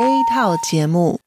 [0.00, 1.20] A 套节目。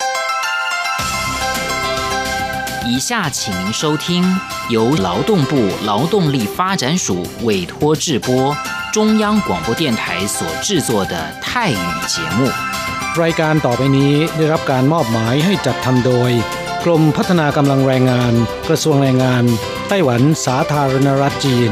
[2.86, 4.24] 以下请您收听
[4.70, 8.56] 由劳动部劳动力发展署委托制播、
[8.94, 11.76] 中央广播电台所制作的泰语
[12.08, 12.50] 节目。
[13.22, 16.32] รายการต่อไปนี้ได้รับการมอบหมายให้จัดทำโดย
[16.84, 18.34] กรมพัฒนากำลังแรงงาน
[18.68, 19.44] กระทรวงแรงงาน
[19.88, 21.72] ไต้หวันสาธารณรัฐจีน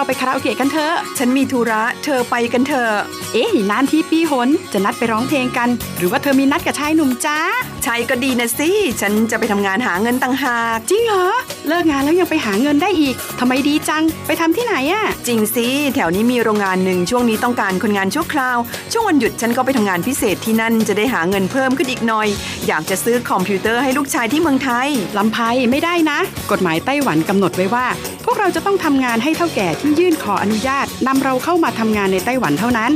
[0.00, 2.92] เราไปคาราโอเกะกันเถอะ ฉันมีธุระ เธอไปกันเถอะ
[3.32, 5.68] เอ๊ะนานที่ปีหน จะนัดไปร้องเพลงกัน
[5.98, 7.38] หรือว่าเธอมีนัดกับชายหนุ่มจ้า
[7.86, 11.26] ชายก็ดีนะสิ ฉันจะไปทำงานหาเงินต่างหาก จริงเหรอ
[11.70, 18.58] เลิกงานแล้วยังไปหาเงินได้อีกทำไมดีจัง ไปทำที่ไหนอะจริงสิ แถวนี้มีโรงงานหนึ่งช่วงนี้ต้องการคนงานชั่วคราว
[18.92, 22.28] ช่วงวันหยุดฉันก็ไปทำงานพิเศษที่นั่นจะได้หาเงินเพิ่มขึ้นอีกหน่อย
[22.66, 24.88] อยากจะซื้อคอมพิวเตอร์ให้ลูกชายที่เมืองไทย
[25.18, 25.38] ลำไพ
[25.70, 26.18] ไม่ได้นะ
[26.50, 27.86] กฎหมายไต้หวันกำหนดไว้ว่า
[28.24, 32.92] พวกเราจะต้องทำงานให้เท่าแก่ที่ยื่นขออนุญาตนำเราเข้ามาทำงานในไต้หวันเท่านั้น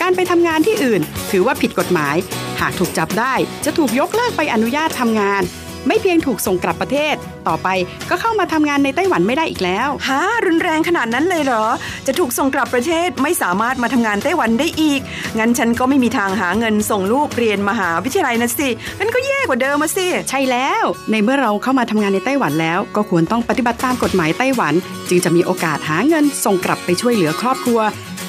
[0.00, 2.16] การไปทำงานที่อื่น ถือว่าผิดกฎหมาย
[2.60, 5.44] หากถูกจับได้จะถูกยกเลิกไปอนุญาตทำงาน
[5.86, 7.14] ไม่เพียงถูกส่งกลับประเทศ
[7.48, 7.68] ต่อไป
[8.10, 11.64] ก็เข้ามาทำงานในไต้หวันไม่ได้อีกแล้วฮะรุนแรงขนาดนั้นเลยเหรอ
[12.06, 15.00] จะถูกส่งกลับประเทศไม่สามารถมาทำงานไต้หวันได้อีก
[15.38, 24.74] งั้นฉันก็ไม่มีทางหาเงินส่งลูกเรียนมหาวิทยาลัยนะสิงั้นก็แย่กว่าเดิมมาสิ ใช่แล้ว ในเมื่อเราเข้ามาทำงานในไต้หวันแล้ว ก็ควรต้องปฏิบัติตามกฎหมายไต้หวัน
[25.08, 27.80] จึงจะมีโอกาสหาเงินส่งกลับไปช่วยเหลือครอบครัว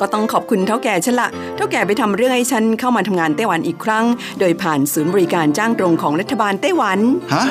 [0.00, 4.04] ก็ต้องขอบคุณเท่าแก่ฉันละเท่าแก่ไปทำเรื่องให้ฉันเข้ามาทำงานไต้หวันอีกครั้ง
[4.40, 6.98] โดยผ่านศูนย์บริการจ้างตรงของรัฐบาลไต้หวัน
[7.34, 7.44] ฮะ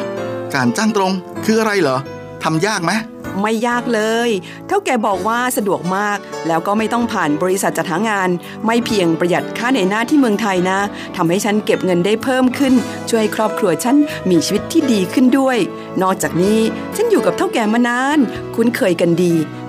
[0.55, 1.11] การจ้างตรง
[1.45, 1.97] คืออะไรเหรอ
[2.43, 2.93] ทำยากไหม
[3.41, 4.29] ไม่ยากเลย
[4.67, 6.17] เท่าแกบอกว่าสะดวกมาก
[6.47, 8.29] แล้วก็ไม่ต้องผ่านบริษัทจัดหางาน
[8.65, 10.79] ไม่เพียงประหยัดค่าในหน้าที่เมืองไทยนะ
[11.15, 12.73] ทำให้ฉันเก็บเงินได้เพิ่มขึ้น
[13.09, 13.95] ช่วยให้ครอบครัวฉัน
[14.29, 15.57] มีชีวิตที่ดีขึ้นด้วย
[16.01, 16.59] นอกจากนี้
[16.95, 18.19] ฉันอยู่กับเท่าแก่มานาน
[18.55, 19.33] คุ้นเคยกันดี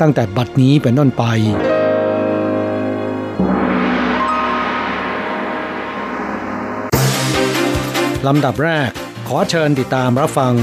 [0.00, 1.24] ตั้งแต่บัดนี้เป็นต้นไป
[8.26, 8.90] ลำดับแรก
[9.28, 10.54] ขอเชิญติดตามรับฟัง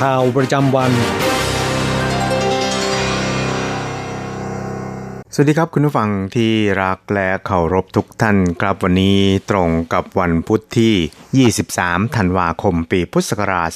[0.00, 0.92] ข่าวประจำวัน
[5.40, 6.52] สวัสดีครับคุณผู้ฟังที่
[6.82, 9.18] รักและเคารพทุกท่านครับวันนี้
[9.50, 13.70] ตรงกับวันพุทธที่ 23 ธันวาคม ปีพุทธศักราช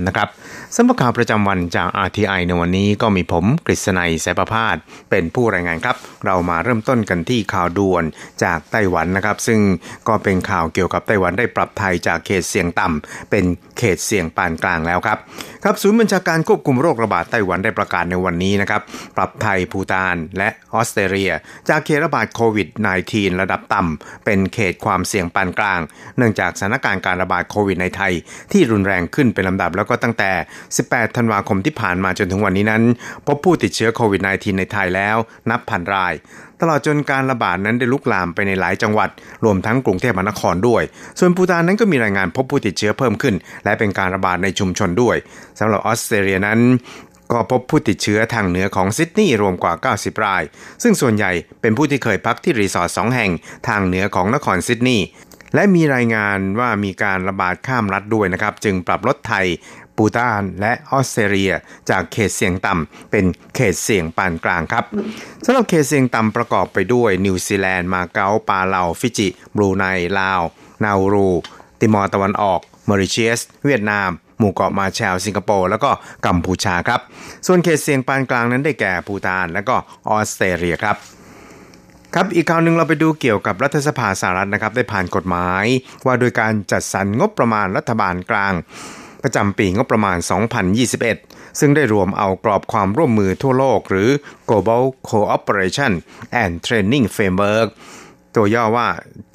[0.00, 0.28] 2563 นะครับ
[0.76, 4.76] สำหรับข่าวประจำวันจาก RTI ในวันนี้ก็มีผมกฤษณัยสายประพาส
[5.10, 8.04] เป็นผู้รายงานครับ เรามาเริ่มต้นกันที่ข่าวด่วน
[8.44, 9.60] จากไต้หวันนะครับ ซึ่ง
[10.08, 13.44] ก็เป็นข่าวเกี่ยวกับไต้หวันได้ปรับไทยจากเขตเสี่ยงต่ำเป็น
[13.78, 15.18] เขตเสี่ยงปานกลางแล้วครับ
[15.64, 18.82] ครับศูนย์บัญชาการควบคุมโรคระบาดไต้หวันได้ประกาศในวันนี้นะครับ
[19.16, 21.32] ปรับไทยภูตาน และออสเตรเลีย
[21.68, 22.68] จากเขตระบาดโควิด
[23.04, 25.80] -19 ระดับต่ำ เป็นเขตความเสี่ยงปานกลาง
[26.16, 28.12] เนื่องจากสถานการณ์การระบาดโควิดในไทย
[28.52, 30.30] ที่รุนแรงขึ้นเป็นลำดับแล้วก็ตั้งแต่
[30.74, 32.82] 18 ธันวาคมที่ผ่านมาจนถึงวันนี้นั้น
[33.26, 35.16] พบผู้ติดเชื้อโควิด -19 ในไทยแล้ว
[35.50, 36.14] นับพันราย
[36.60, 39.10] ตลอดจนการระบาดนั้นได้ลุกลามไปในหลายจังหวัด
[39.44, 40.82] รวมทั้งกรุงเทพมหานครด้วย
[41.18, 43.34] ส่วนปูตานนั้นก็มีรายงานพบผู้ติดเชื้อเพิ่มขึ้น
[43.64, 45.16] และเป็นการระบาดในชุมชนด้วย
[45.58, 46.58] สำหรับออสเตรเลียนั้น
[47.32, 50.42] ก็พบผู้ติดเชื้อทางเหนือของซิดนีย์รวมกว่า 90 ราย
[50.82, 53.30] ซึ่งส่วนใหญ่เป็นผู้ที่เคยพักที่รีสอร์ทสองแห่ง
[53.68, 55.06] ทางเหนือของนครซิดนีย์
[55.54, 59.46] และมีรายงานว่ามีการระบาดข้ามรัฐด้วยนะครับ จึงปรับลดไทย
[59.96, 61.52] ภูฏานและออสเตรเลีย
[61.90, 63.24] จากเขตเสี่ยงต่ำเป็น
[63.54, 64.84] เขตเสี่ยงปานกลางครับ
[65.44, 69.84] สำหรับเขตเสี่ยงต่ำประกอบไปด้วย นิวซีแลนด์มาเก๊าปาเลาฟิจิ บรูไน
[70.18, 70.42] ลาว
[70.84, 71.30] นาอูรู
[71.80, 74.10] ติมอร์ตะวันออกมอริเชียส เวียดนาม
[74.42, 75.90] หมู่เกาะมาแชลสิงคโปร์แล้วก็
[76.26, 77.00] กัมพูชาครับ
[77.46, 79.76] ส่วนเขตเสี่ยงปานกลางนั้นได้แก่ปูตาน และก็
[80.08, 80.96] ออสเตรเลียครับ
[82.14, 85.64] ครับอีกข่าวหนึ่งเราไปดูเกี่ยวกับรัฐสภาสหรัฐนะครับได้ผ่านกฎหมาย
[86.06, 88.52] ว่าโดยการจัดสรรงบประมาณรัฐบาลกลาง
[89.22, 90.18] ประจำปีงบประมาณ
[90.88, 94.08] 2021 ซึ่งได้รวมเอากรอบความร่วมมือทั่วโลก หรือ
[94.48, 95.92] Global Cooperation
[96.42, 97.68] and Training Framework
[98.36, 98.86] ตัวย่อว่า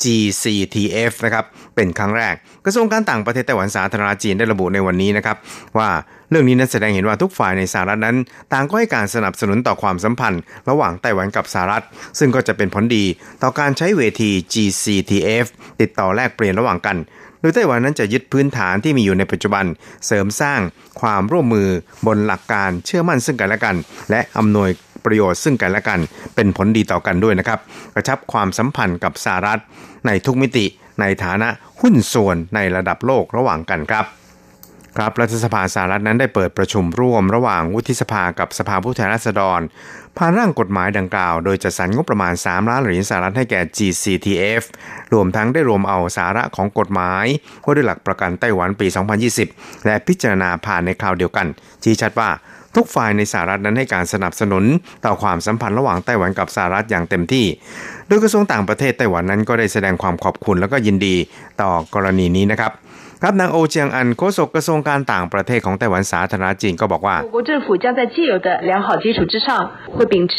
[0.04, 1.46] GCTF นะครับ
[1.76, 2.36] เป็นครั้งแรก
[2.66, 5.38] กระทรวงการต่างประเทศไต้หวันสาธารณจีนได้ระบุในวันนี้นะครับ
[5.78, 5.90] ว่า
[6.30, 8.18] เรื่องนี้นั้นแสดงเห็นว่าทุกฝ่ายในสหรัฐนั้น
[8.54, 11.84] ต่างก็ให้การสนับสนุนต่อความสัมพันธ์ ระหว่างไต้หวันกับสหรัฐ
[12.20, 13.06] ซึ่งก็จะเป็นผลดี
[13.44, 15.46] ต่อการใช้เวที GCTF
[15.82, 16.98] ติดต่อแลกเปลี่ยนระหว่างกัน
[17.42, 19.66] โดยไต้หวันนั้นจะยึดพื้นฐานที่มีอยู่ในปัจจุบัน
[20.06, 20.60] เสริมสร้าง
[21.02, 21.70] ความร่วมมือ
[22.08, 23.76] บนหลักการเชื่อมั่นซึ่งกันและกัน
[24.12, 24.70] และอำนวย
[25.06, 26.00] ประโยชน์ซึ่งกันและกัน
[26.36, 27.60] เป็นผลดีต่อกันด้วยนะครับ
[27.94, 29.60] กระชับความสัมพันธ์กับสหรัฐ
[30.08, 30.66] ในทุกมิติ
[31.02, 31.50] ในฐานะ
[31.82, 34.06] หุ้นส่วนในระดับโลกระหว่างกันครับ
[34.98, 39.62] ครับรัฐสภาสหรัฐนั้นได้เปิดประชุมร่วมระหว่างวุฒิสภากับสภาผู้แทนราษฎร
[40.18, 44.64] ผ่านร่างกฎหมายดังกล่าว โดยจัดสรรงบประมาณ 3 ล้านเหรียญสหรัฐให้แก่ GCTF
[45.14, 47.26] รวมทั้งได้รวมเอาสาระของกฎหมาย
[47.64, 48.88] ว่าด้วยหลักประกันไต้หวันปี
[49.38, 51.48] 2020 และพิจารณาผ่านในคราวเดียวกัน
[51.84, 52.30] ชี้ชัดว่า
[52.78, 54.64] ทุกฝ่ายในสหรัฐนั้นให้การสนับสนุน
[55.06, 57.46] ต่อความสัมพันธ์ระหว่างไต้หวันกับสหรัฐอย่างเต็มที่
[58.08, 61.16] โดยกระทรวงต่างประเทศไต้หวันนั้นก็ได้แสดงความขอบคุณและก็ยินดี
[61.62, 62.72] ต่อกรณีนี้นะครับ
[63.23, 69.49] ครับนางโอเจียงอันโฆษกกระทรวงการต่างประเทศของไต้หวันสาธารณจีนก็บอกว่า我国政府将在既有的良好基础之上，
[69.95, 70.35] 会秉持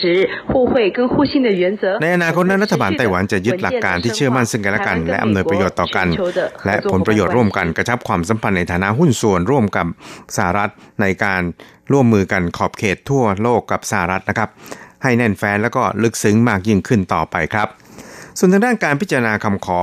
[0.51, 1.83] 互惠跟互信的原则。
[2.03, 6.07] ในอนาคตนั้นรัฐบาลไต้หวันจะยึดหลักการที่เชื่อมั่นซึ่งกันและกัน และอำนวยประโยชน์ต่อกัน
[6.65, 9.87] และผลประโยชน์ร่วมกันกระชับความสัมพันธ์ในฐานะหุ้นส่วนร่วมกับ
[10.37, 10.69] สหรัฐ
[11.01, 11.41] ในการ
[11.91, 14.49] ร่วมมือกันขอบเขตทั่วโลกกับสหรัฐนะครับ
[15.03, 17.67] ให้แน่นแฟ้นแล้วก็ลึกซึ้งมากยิ่งขึ้นต่อไปครับ
[18.37, 19.81] ส่วนทางด้านการพิจารณาคำขอ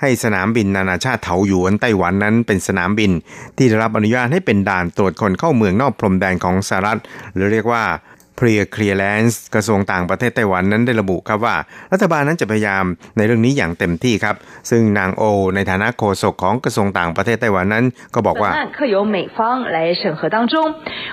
[0.00, 3.10] ให้สนามบินนานาชาติเถาหยวนไต้หวันนั้นเป็นสนามบิน
[3.56, 6.98] ที่ได้รับอนุญาตให้เป็นด่านตรวจคนเข้าเมืองนอกพรมแดนของสหรัฐ
[7.34, 7.84] หรือเรียกว่า
[8.39, 11.55] p r e Clearance กระทรวงต่างประเทศไต้หวันนั้นได้ระบุครับว่า
[11.93, 12.83] รัฐบาลนั้นจะพยายาม
[13.17, 14.35] ในเรื่องนี้อย่างเต็มที่ครับ
[14.69, 15.23] ซึ่งนางโอ
[15.55, 19.37] ในฐานะโฆษกของกระทรวงต่างประเทศไต้หวันนั้น ก็บอกว่า 本案课由美方
[19.75, 20.53] 来审核当中，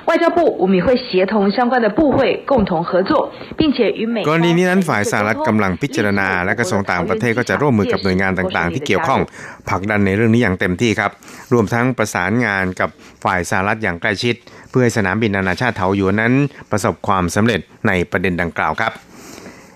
[0.08, 2.18] 外交部我们也会协同相关的部会
[2.50, 3.12] 共同合作，
[3.58, 9.20] 并且与美 กรณีนี้นั้นฝ่ายสหรัฐกำลังพิจารณา และกระทรวงต่างประเทศก็จะร่วมมือกับหน่วยงานต่างๆ ที่เกี่ยวข้อง
[9.68, 11.10] ผลักดันในเรื่องนี้อย่างเต็มที่ครับ
[11.52, 12.90] รวมทั้งประสานงานกับ
[13.24, 14.34] ฝ่ายสหรัฐอย่างใกล้ชิด
[14.69, 16.33] เพื่อให้สนามบินนานาชาติเถาหยวนนั้น
[16.71, 18.93] ประสบความสำเร็จในประเด็นดังกล่าวครับ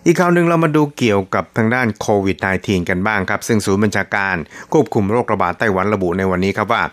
[0.06, 4.36] อีกข่าวหนึ่งเรามาดูเกี่ยวกับทางด้านโควิด -19 กันบ้างครับ ซึ่งศูนย์บัญชาการ
[4.74, 6.83] ควบคุมโรคระบาดไต้หวันระบุในวันนี้ครับว่า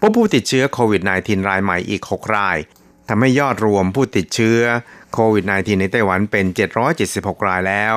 [0.00, 2.56] พบผู้ติดเชื้อโควิด -19 รายใหม่อีก 6 ราย
[3.08, 4.60] ทำให้ยอดรวมผู้ติดเชื้อ
[5.14, 6.46] โควิด -19 ในไต้หวันเป็น
[6.96, 7.94] 776 รายแล้ว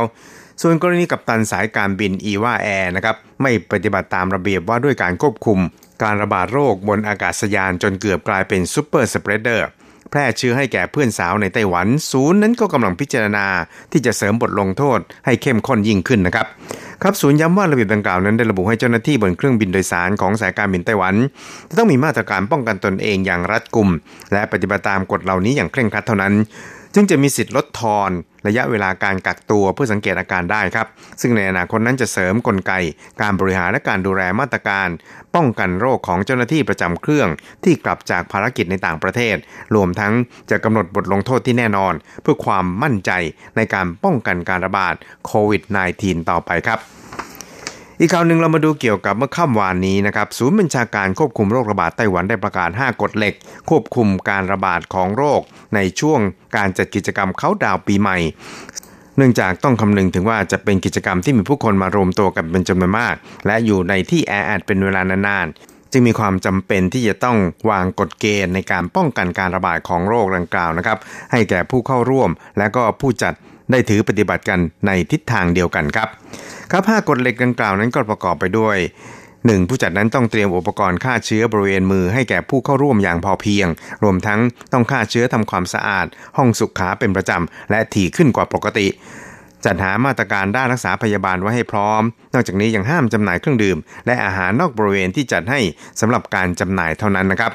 [0.62, 5.60] ส่วนกรณีกัปตันสายการบิน EVA Air นะครับไม่ปฏิบัติตามระเบียบว่าด้วยการควบคุม
[6.04, 9.68] การระบาดโรคบนอากาศยานจนเกือบกลายเป็น super spreader
[10.10, 13.46] แพร่เชื้อให้แก่เพื่อนสาวในไต้หวัน ศูนย์นั้นก็กำลังพิจารณา
[13.92, 16.48] ที่จะเสริมบทลงโทษให้เข้มข้นยิ่งขึ้นนะครับ
[17.02, 21.16] ครับศูนย์ย้ำว่าระเบียบดังกล่าวนั้นได้ระบุให้เจ้าหน้าที่บนเครื่องบินโดยสารของสายการบินไต้หวัน
[21.70, 23.90] จะต้องมีมาตรการป้องกันตนเองอย่างรัดกุม
[24.34, 26.34] และปฏิบัติตามกฎเหล่านี้อย่างเคร่งครัดเท่านั้น
[26.94, 28.12] จึงจะมีสิทธิ์ลดทอน
[28.48, 30.88] ระยะเวลาการกักตัวเพื่อสังเกตอาการได้ครับ
[31.22, 32.74] ซึ่งในอนาคตนั้นจะเสริมกลไก
[33.22, 34.88] การบริหารและการดูแลมาตรการ
[35.36, 37.30] ป้องกันโรคของเจ้าหน้าที่ประจำเครื่อง
[37.64, 39.36] ที่กลับจากภารกิจในต่างประเทศ
[39.76, 40.14] รวมทั้ง
[40.50, 43.12] จะกำหนดบทลงโทษที่แน่นอน เพื่อความมั่นใจ
[43.56, 45.62] ในการป้องกันการระบาดโควิด
[45.96, 46.80] -19 ต่อไปครับ
[48.02, 53.34] อีกข่าวหนึ่งเรามาดูเกี่ยวกับเมื่อค่ำวานนี้นะครับศูนย์บัญชาการควบคุมโรคระบาดไต้หวันได้ประกาศ 5 กฎเหล็ก
[53.70, 55.42] ควบคุมการระบาดของโรค
[55.76, 56.20] ในช่วง
[56.56, 58.18] การจัดกิจกรรมเขาดาวปีใหม่
[59.18, 63.16] เนื่องจากต้องคำนึงถึงว่าจะเป็นกิจกรรมที่มีผู้คนมารวมตัวกันเป็นจำนวนมาก
[63.46, 67.38] และอยู่ในที่แออัดเป็นเวลานานๆ จึงมีความจำเป็นที่จะต้อง
[67.70, 70.98] วางกฎเกณฑ์ในการป้องกันการระบาดของโรคดังกล่าวนะครับ
[71.32, 73.34] ให้แก่ผู้เข้าร่วมและก็ผู้จัด
[73.72, 76.10] ได้ถือปฏิบัติกันในทิศทางเดียวกันครับ
[76.72, 78.78] ครับห้ากฎเหล็กดังกล่าวนั้นก็ประกอบไปด้วย
[79.24, 79.68] 1.
[79.70, 83.68] ผู้จัดนั้นต้องเตรียมอุปกรณ์ฆ่าเชื้อบริเวณมือให้แก่ผู้เข้าร่วมอย่างพอเพียง
[84.04, 84.40] รวมทั้ง
[84.74, 86.08] ต้องฆ่าเชื้อทำความสะอาด
[86.38, 88.88] ห้องสุขาเป็นประจำ และถี่ขึ้นกว่าปกติ
[89.66, 92.02] จัดหามาตรการด้านรักษาพยาบาลไว้ให้พร้อม
[92.34, 95.60] นอกจากนี้ยังห้ามจำหน่ายเครื่องดื่ม และอาหารนอกบริเวณที่จัดให้
[96.00, 97.52] สำหรับการจำหน่ายเท่านั้นนะครับ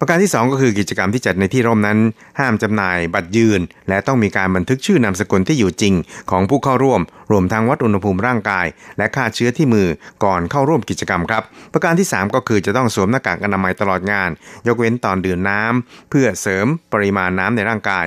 [0.00, 1.98] ประการที่ 2 ก็คือกิจกรรมที่จัดในที่ร่มนั้น
[2.38, 5.94] ห้ามจำหน่ายบัตรยืน และต้องมีการบันทึกชื่อนามสกุลที่อยู่จริง
[6.30, 7.00] ของผู้เข้าร่วม
[7.32, 8.66] รวมทั้งวัดอุณหภูมิร่างกาย
[8.98, 9.88] และฆ่าเชื้อที่มือ
[10.24, 14.30] ก่อนเข้าร่วมกิจกรรมครับ ประการที่ 3 ก็คือจะต้องสวมหน้ากากอนามัยตลอดงาน
[14.66, 18.06] ยกเว้นตอนดื่มน้ำเพื่อเสริมปริมาณน้ำในร่างกาย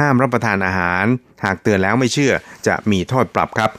[0.00, 1.04] ห้ามรับประทานอาหาร
[1.44, 2.32] หากเตือนแล้วไม่เชื่อ
[2.66, 3.70] จะมีโทษปรับครับ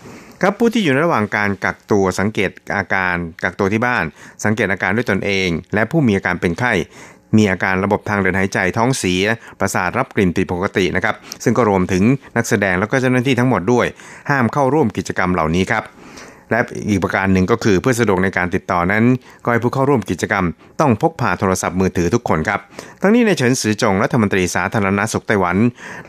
[0.41, 4.03] ครับผู้ที่อยู่ระหว่างการกักตัวสังเกตอาการกักตัวที่บ้าน
[4.44, 6.74] สังเกตอาการด้วยตนเอง และผู้มีอาการเป็นไข้
[7.38, 9.22] มีอาการระบบทางเดินหายใจท้องเสีย
[9.60, 12.04] ประสาทรับกลิ่นผิดปกตินะครับ ซึ่งก็รวมถึง
[12.38, 13.86] นักแสดงแล้วก็เจ้าหน้าที่ทั้งหมดด้วย
[14.30, 15.84] ห้ามเข้าร่วมกิจกรรมเหล่านี้ครับ
[16.51, 19.03] และอีกประการหนึ่งก็คือเพื่อสะดวกในการติดต่อนั้น
[19.43, 20.46] ก็ให้ผู้เข้าร่วมกิจกรรม
[20.81, 22.60] ต้องพกพาโทรศัพท์มือถือทุกคนครับ
[23.01, 25.58] ทั้งนี้ในเฉินซือจงรัฐมนตรีสาธารณสุขไต้หวัน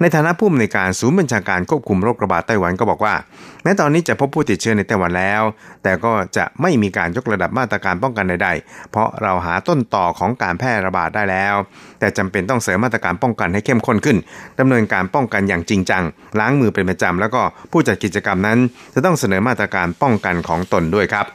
[0.00, 3.14] ในฐานะผู้อำนวยการศูนย์บัญชาการควบคุมโรคระบาดไต้หวันก็บอกว่า
[3.62, 5.42] แม้ตอนนี้จะพบผู้ติดเชื้อในไต้หวันแล้ว
[5.82, 11.54] แต่ก็จะไม่มีการยกระดับมาตรการป้องกันใดๆ เพราะเราหาต้นต่อของการแพร่ระบาดได้แล้ว
[12.00, 14.18] แต่จำเป็นต้องเสริมมาตรการป้องกันให้เข้มข้นขึ้น
[14.60, 16.02] ดำเนินการป้องกันอย่างจริงจัง
[16.40, 18.58] ล้างมือเป็นประจำแล้วก็ผู้จัดกิจกรรมนั้น
[18.94, 21.26] จะต้องเสนอมาตรการป้องกันของตนด้วยครับ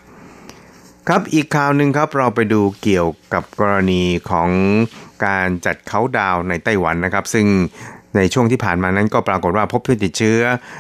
[1.08, 4.50] ครับอีกข่าวหนึ่งครับเราไปดูเกี่ยวกับกรณีของ
[5.26, 7.46] การจัดเขาดาวในไต้หวันนะครับ ซึ่ง
[8.16, 10.40] ในช่วงที่ผ่านมานั้นก็ปรากฏว่าพบผู้ติดเชื้อ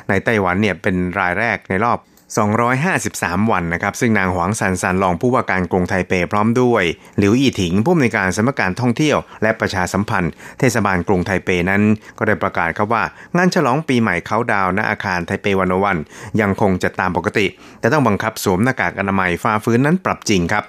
[0.10, 1.98] ในไต้หวันเนี่ยเป็นรายแรกในรอบ
[2.36, 6.84] 253 วันนะครับ ซึ่งนางหวังซันซันรองผู้ว่าการกรุงไทเปพร้อมด้วย
[7.17, 11.81] หลิวอีถิงผู้อำนวยการสำนักการท่องเที่ยว และประชาสัมพันธ์ เทศบาลกรุงไทเปนั้น
[12.17, 13.03] ก็ได้ประกาศครับว่า
[13.38, 15.98] งานฉลองปีใหม่เขาดาวณอาคารไทเปวันวัน
[16.41, 17.46] ยังคงจัดตามปกติ
[17.79, 20.63] แต่ต้องบังคับสวมหน้ากากอนามัยฟ้าฟื้นนั้นปรับจริงครับ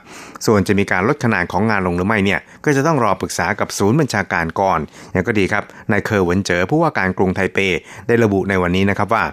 [0.46, 4.80] ส่วนจะมีการลดขนาดของงานลงหรือไม่เนี่ยก็จะต้องรอปรึกษากับศูนย์บัญชาการก่อน
[5.12, 7.58] อย่างก็ดีครับนายเคอร์หวนเจอผู้ว่าการกรุงไทเป
[8.06, 9.24] ได้ระบุในวันนี้นะครับว่า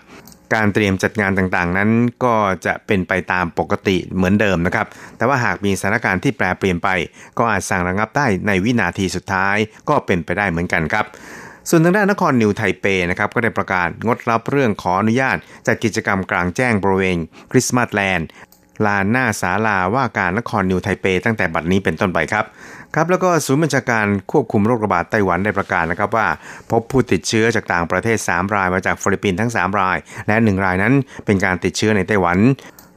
[0.53, 1.89] การเตรียมจัดงานต่างๆ นั้น
[2.23, 2.35] ก็
[2.65, 4.87] จะเป็นไปตามปกติเหมือนเดิมนะครับ
[5.17, 6.89] แต่ว่าหากมีสถานการณ์ที่แปรเปลี่ยนไป
[7.37, 9.57] ก็อาจสั่งระงับได้ในวินาทีสุดท้าย
[9.89, 11.05] ก็เป็นไปได้เหมือนกันครับ
[11.69, 15.37] ส่วนทางด้านนครนิวไทเปนะครับก็ได้ประกาศงดรับเรื่องขออนุญาต
[15.67, 17.17] จัดกิจกรรมกลางแจ้งบริเวณ
[17.51, 18.27] Christmasland
[18.85, 22.45] ลานหน้าศาลาว่าการนครนิวไทเปตั้งแต่บัดนี้เป็นต้นไปครับ
[22.95, 26.27] ครับแล้วก็ศูนย์บัญชาการควบคุมโรคระบาดไต้หวันได้ประกาศนะครับว่า
[26.71, 29.97] พบผู้ติดเชื้อจากต่างประเทศ 3 รายมาจากฟิลิปปินส์ทั้ง 3 ราย
[30.27, 30.93] และ 1 รายนั้น
[31.25, 32.37] เป็นการติดเชื้อในไต้หวัน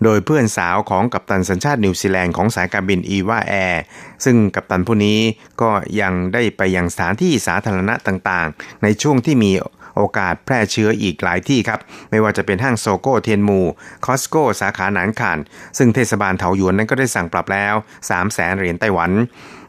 [0.05, 3.83] โดยเพื่อนสาวของกัปตันสัญชาตินิวซีแลนด์ของสายการบิน EVA Air
[4.25, 5.19] ซึ่งกัปตันผู้นี้
[5.61, 9.51] ก็ยังได้ไปยังสถานที่สาธารณะต่างๆ ในช่วงที่มี
[9.99, 13.61] โอกาสแพร่เชื้ออีกหลายที่ครับ ไม่ว่าจะเป็นห้าง SOGO เทียนมู
[14.05, 15.39] Costco สาขาหนานขาน
[15.79, 19.11] ซึ่งเทศบาลเถาหยวนนั้นก็ได้สั่งปรับแล้ว3 0 0แสนเหรียญไต้หวัน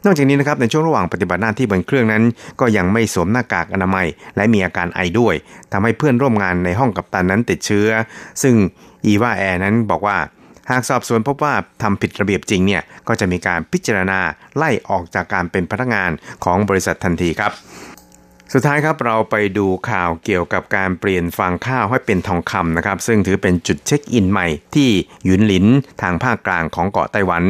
[0.04, 2.22] นอกจากนี้นะครับในช่วงระหว่างปฏิบัติหน้าที่บนเครื่องนั้น
[2.60, 4.06] ก็ยังไม่สวมหน้ากากอนามัย
[4.36, 5.34] และมีอาการไอด้วย
[5.72, 7.88] ทำให้เพื่อนร่วมงานในห้องกัปตันนั้นติดเชื้อ
[8.42, 8.54] ซึ่ง
[9.06, 10.18] EVA Air นั้นบอกว่า
[10.70, 14.20] หากสอบสวนพบว่าทำผิดระเบียบจริงเนี่ยก็จะมีการพิจารณา
[14.56, 16.10] ไล่ออกจากการเป็นพนักงาน
[16.44, 17.52] ของบริษัททันทีครับ
[18.54, 24.90] สุดท้ายครับเราไปดูข่าวเกี่ยวกับการเปลี่ยนฟางข้าวให้เป็นทองคำนะครับ ซึ่งถือเป็นจุดเช็คอินใหม่ที่
[25.24, 25.66] หยุนหลิน
[26.02, 27.44] ทางภาคกลางของเกาะไต้หวัน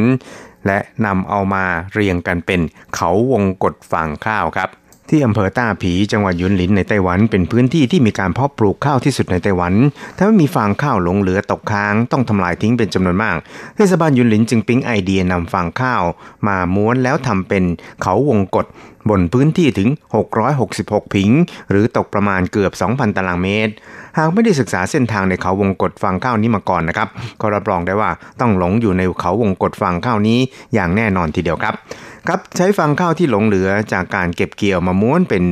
[0.66, 2.60] และนำเอามาเรียงกันเป็น
[2.94, 4.68] เขาวงกดฟางข้าวครับ
[5.10, 9.74] ที่อำเภอต้าผีจังหวัดยุนหลินในไต้หวันเป็นพื้นที่ที่มีการเพาะปลูกข้าวที่สุดในไต้หวัน
[10.16, 13.36] ถ้าไม่มีฟางข้าวหลงเหลือตกค้างต้องทำลายทิ้งเป็นจำนวนมาก
[13.76, 16.02] เทศบาลยุนหลินจึงปิ๊งไอเดียนำฟางข้าว
[16.46, 17.64] มาม้วนแล้วทำเป็น
[18.02, 18.66] เขาวงกฏ
[19.10, 19.88] บนพื้นที่ถึง
[20.52, 21.30] 666 ผิง
[21.70, 23.72] หรือตกประมาณเกือบ 2,000 ตารางเมตร
[24.18, 27.08] หากไม่ได้ศึกษาเส้นทางในเขาวงกฏฟางข้าวนี้มาก่อนนะครับ
[27.40, 30.38] ก็รับรองได้ว่าต้องหลงอยู่ในเขาวงกฏฟางข้าวนี้
[30.74, 31.74] อย่างแน่นอนทีเดียวครับ
[32.28, 35.44] ครับใช้ฟางข้าวที่หลงเหลือจากการเก็บเกี่ยวมาม้วนเป็น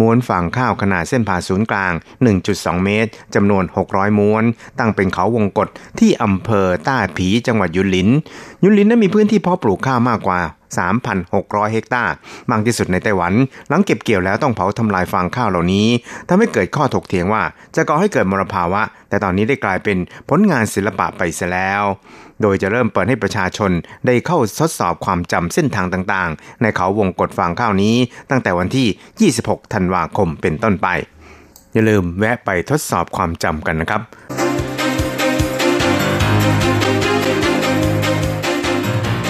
[0.00, 1.92] ม้วนฟางข้าวขนาดเส้นผ่าศูนย์กลาง
[2.38, 4.44] 1.2 เมตรจำนวน 600 ม้วน
[4.78, 8.08] ตั้งเป็นเขาวงกฏที่อำเภอต้าผีจังหวัดยุนลิน
[8.62, 10.40] ยุนลินนั้นมีพื้นที่เพาะปลูกข้าวมากกว่า
[11.06, 12.12] 3,600 เฮกตาร์
[12.50, 13.32] มากที่สุดในไต้หวัน
[13.68, 15.88] หลังเก็บเกี่ยวแล้วต้องเผาทำลายฟางข้าวเหล่านี้
[16.28, 17.42] ทำให้เกิดข้อถกเถียงว่า
[17.76, 19.98] จะก่อให้เกิดมลภาวะ แต่ตอนนี้ได้กลายเป็น
[20.28, 21.82] ผลงานศิลปะไปเสียแล้ว
[22.42, 23.70] โดยจะเริ่มเปิดให้ประชาชน
[24.06, 27.96] ได้เข้าทดสอบความจำเส้นทางต่างๆ ในเขาวงกฏฟางข้าวนี้
[28.30, 30.88] ตั้งแต่วันที่ 26 ธันวาคมเป็นต้นไป
[31.72, 34.02] อย่าลืมแวะไปทดสอบความจำกันนะครับ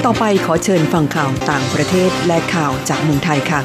[0.05, 3.61] ต่อไปขอเชิญฟังข่าวต่างประเทศและข่าวจากเมืองไทยค่ะ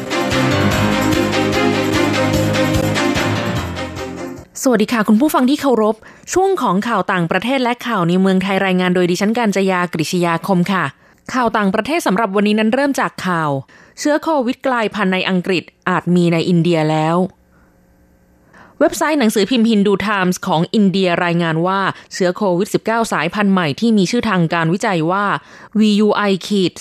[4.63, 5.95] สวัสดีค่ะ คุณผู้ฟังที่เคารพ
[6.33, 10.83] ช่วงของข่าวต่างประเทศและข่าวในเมืองไทยรายงานโดยดิฉันการจยากริชยาคมค่ะ
[11.33, 13.51] ข่าวต่างประเทศสำหรับวันนี้นั้นเริ่มจากข่าว
[13.99, 17.15] เชื้อโควิดกลายพันธุ์ในอังกฤษอาจมีในอินเดียแล้ว
[18.81, 21.79] เว็บไซต์หนังสือพิมพ์ฮินดูไทมส์ของอินเดียรายงานว่า
[22.13, 25.25] เชื้อโควิด -19 สายพันธุ์ใหม่ที่มีชื่อทางการวิจัยว่า
[25.79, 26.73] VUI ขีด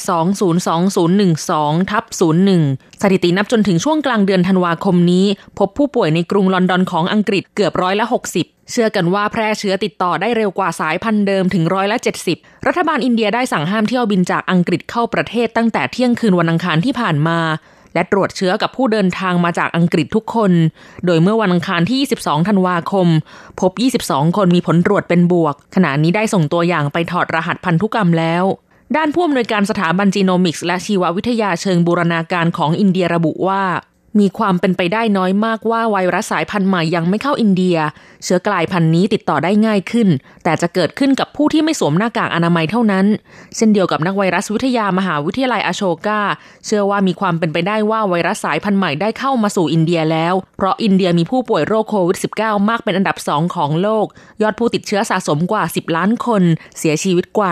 [1.10, 2.04] 202012ทับ
[2.52, 5.26] 01 สถิตินับจนถึงช่วงกลางเดือนธันวาคมนี้
[5.58, 8.06] พบผู้ป่วยในกรุงลอนดอนของอังกฤษเกือบร้อยละ
[8.38, 11.96] 60เชื่อกันว่าแพร่เชื้อติดต่อได้เร็วกว่าสายพันธุ์เดิมถึงร้อยละ
[12.32, 17.40] 70 รัฐบาลอินเดียได้สั่งห้ามเที่ยวบินจากอังกฤษเข้าประเทศตั้งแต่เที่ยงคืนวันอังคารที่ผ่านมา
[17.96, 20.52] และตรวจเชื้อกับผู้เดินทางมาจากอังกฤษทุกคน
[21.06, 23.08] โดยเมื่อวันอังคารที่ 22 ธันวาคม
[23.60, 23.72] พบ
[24.06, 28.44] 22 คนมีผลตรวจเป็นบวก ขณะนี้ได้ส่งตัวอย่างไปถอดรหัสพันธุกรรมแล้ว
[28.96, 33.62] ด้านผู้อำนวยการสถาบันจีโนมิกส์และชีววิทยาเชิงบูรณาการของอินเดียระบุว่า
[34.20, 37.76] มีความเป็นไปได้น้อยมากว่าไวรัสสายพันธุ์ใหม่ยังไม่เข้าอินเดีย
[38.24, 40.08] เชื้อกลายพันธุ์นี้ติดต่อได้ง่ายขึ้น
[40.44, 43.06] แต่จะเกิดขึ้นกับผู้ที่ไม่สวมหน้ากากอนามัยเท่านั้น
[43.56, 46.20] เช่นเดียวกับนักไวรัสวิทยามหาวิทยาลัยอโชกา
[46.66, 54.06] เชื่อว่ามีความเป็นไปได้ว่าไวรัสสายพันธุ์ใหม่ได้เข้ามาสู่อินเดียแล้ว เพราะอินเดียมีผู้ป่วยโรคโควิด -19 มากเป็นอันดับสองของโลก
[54.42, 56.42] ยอดผู้ติดเชื้อสะสมกว่า 10 ล้านคน
[56.78, 57.50] เสียชีวิตกว่า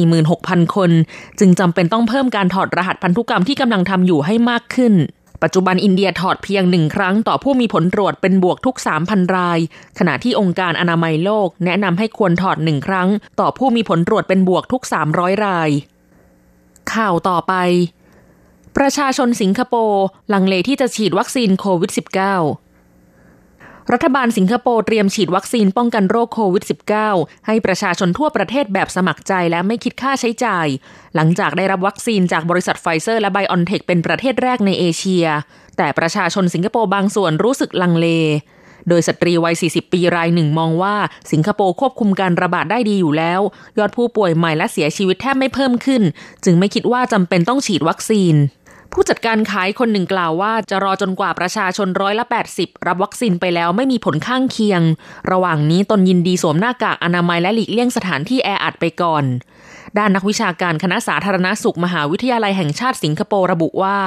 [0.00, 0.90] 146,000 คน
[1.38, 4.94] จึงจำเป็นต้องเพิ่มการถอดรหัสพันธุกรรมที่กำลังทำอยู่ให้มากขึ้น
[5.42, 9.58] ปัจจุบันอินเดียถอดเพียงหนึ่งครั้งต่อผู้มีผลตรวจเป็นบวกทุก 3,000 ราย
[9.98, 13.08] ขณะที่องค์การอนามัยโลก แนะนำให้ควรถอดหนึ่งครั้ง
[13.40, 14.82] ต่อผู้มีผลตรวจเป็นบวกทุก
[15.12, 15.70] 300 ราย
[16.92, 17.54] ข่าวต่อไป
[18.76, 22.71] ประชาชนสิงคโปร์ลังเลที่จะฉีดวัคซีนโควิด -19
[23.92, 26.64] รัฐบาลสิงคโปร์เตรียมฉีดวัคซีนป้องกันโรคโควิด
[27.04, 30.66] -19 ให้ประชาชนทั่วประเทศแบบสมัครใจและไม่คิดค่าใช้จ่าย
[31.14, 35.26] หลังจากได้รับวัคซีนจากบริษัทไฟเซอร์และไบออนเทคเป็นประเทศแรกในเอเชีย
[35.76, 38.08] แต่ประชาชนสิงคโปร์บางส่วนรู้สึกลังเล
[38.88, 40.96] โดยสตรีวัย 40 ปีรายหนึ่งมองว่า
[41.32, 43.40] สิงคโปร์ควบคุมการระบาดได้ดีอยู่แล้ว
[43.78, 46.02] ยอดผู้ป่วยใหม่และเสียชีวิตแทบไม่เพิ่มขึ้น
[46.44, 48.34] จึงไม่คิดว่าจำเป็นต้องฉีดวัคซีน
[48.92, 52.24] ผู้จัดการขายคนหนึ่งกล่าวว่าจะรอจนกว่าประชาชนร้อยละ
[52.54, 54.82] 80 รับวัคซีนไปแล้วไม่มีผลข้างเคียง
[55.30, 59.24] ระหว่างนี้ตนยินดีสวมหน้ากากอนามัยและหลีกเลี่ยงสถานที่แออัดไปก่อน
[59.98, 63.98] ด้านนักวิชาการคณะสาธารณสุขมหาวิทยาลัยแห่งชาติสิงคโปร์ระบุว่า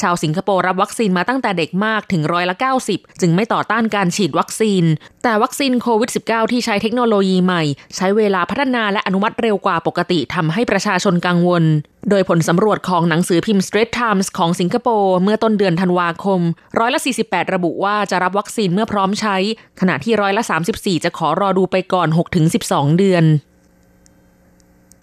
[0.00, 2.56] ชาวสิงคโปร์รับวัคซีนมาตั้งแต่เด็กมากถึงร้อยละ
[2.88, 4.84] 90 จึงไม่ต่อต้านการฉีดวัคซีน
[5.22, 7.62] แต่วัคซีนโควิด -19 ที่ใช้เทคโนโลยีใหม่
[7.96, 11.64] ใช้เวลาพัฒนาและอนุมัติเร็วกว่าปกติทำให้ประชาชนกังวล
[12.10, 16.40] โดยผลสำรวจของหนังสือพิมพ์ Straits Times ของสิงคโปร์เมื่อต้นเดือนธันวาคม
[16.78, 19.36] ร้อยละ 48 ระบุว่าจะรับวัคซีนเมื่อพร้อมใช้
[19.80, 20.42] ขณะที่ร้อยละ
[20.74, 22.08] 34 จะขอรอดูไปก่อน
[22.54, 23.26] 6-12 เดือน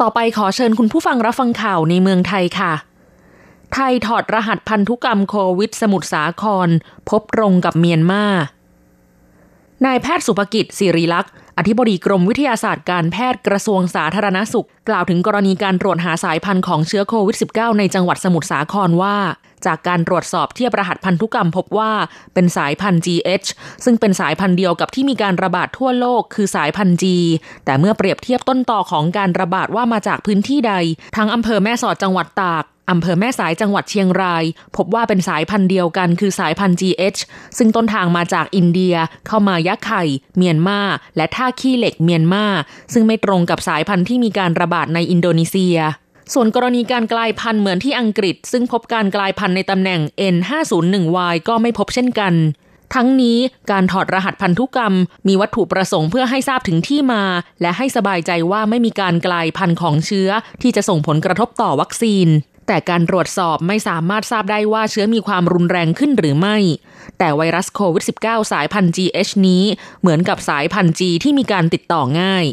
[0.01, 2.73] ต่อไปขอเชิญคุณผู้ฟังรับฟังข่าวในเมืองไทยค่ะ
[3.73, 6.69] ไทยถอดรหัสพันธุกรรมโควิดสมุทรสาคร
[7.09, 8.23] พบตรงกับเมียนมา
[9.85, 19.17] นายแพทย์สุภกิจสิริลักษ์อธิบดีกรมวิทยาศาสตร์การแพทย์กระทรวงสาธารณสุข กล่าวถึงกรณีการตรวจหาสายพันธุ์ของเชื้อโควิด -19 ในจังหวัดสมุทรสาครว่า
[19.65, 21.91] จากการตรวจสอบเทียบรหัสพันธุกรรมพบว่า
[22.33, 23.47] เป็นสายพันธุ์ GH
[23.85, 27.03] ซึ่งเป็นสายพันธุ์เดียวกับที่มีการระบาดทั่วโลกคือสายพันธุ์ G
[27.65, 30.73] แต่เมื่อเปรียบเทียบต้นต่อของการระบาดว่ามาจากพื้นที่ใด
[31.17, 34.43] ทั้งอำเภอแม่สอดจังหวัดตากอำเภอแม่สายจังหวัดเชียงราย
[34.75, 37.19] พบว่าเป็นสายพันธุ์เดียวกันคือสายพันธุ์ GH
[37.57, 38.95] ซึ่งต้นทางมาจากอินเดีย
[39.27, 40.03] เข้ามายะไข่
[40.37, 40.79] เมียนมา
[41.17, 42.45] และท่าขี้เหล็กเมียนมา
[42.93, 45.77] ซึ่งไม่ตรงกับสายพันธุ์ที่มีการระบาดในอินโดนีเซีย
[46.33, 49.99] ส่วนกรณีการกลายพันธุ์เหมือนที่อังกฤษ ซึ่งพบการกลายพันธุ์ในตำแหน่ง
[50.35, 52.33] N501Y ก็ไม่พบเช่นกัน
[52.95, 53.37] ทั้งนี้
[53.71, 54.93] การถอดรหัสพันธุกรรม
[55.27, 57.23] มีวัตถุประสงค์เพื่อให้ทราบถึงที่มา
[57.61, 60.29] และให้สบายใจว่าไม่มีการกลายพันธุ์ของเชื้อ
[60.61, 62.27] ที่จะส่งผลกระทบต่อวัคซีน
[62.67, 66.57] แต่การตรวจสอบไม่สามารถทราบได้ว่าเชื้อมีความรุนแรงขึ้นหรือไม่
[67.17, 69.63] แต่ไวรัสโควิด -19 สายพันธุ์ GH นี้
[70.01, 72.45] เหมือนกับสายพันธุ์ G ที่มีการติดต่อง่าย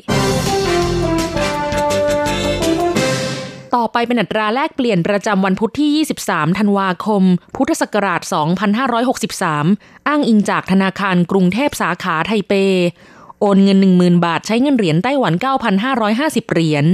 [3.77, 7.23] ต่อไปเป็นอัตราแลกเปลี่ยนประจำวันพุธที่ 23 ธันวาคม
[7.57, 8.21] พุทธศักราช
[9.15, 12.53] 2563 อ้างอิงจากธนาคารกรุงเทพสาขาไทเป
[13.41, 15.35] โอนเงิน 10,000 บาทใช้เงินเหรียญไต้หวัน
[15.93, 16.87] 9,550 เหรียญ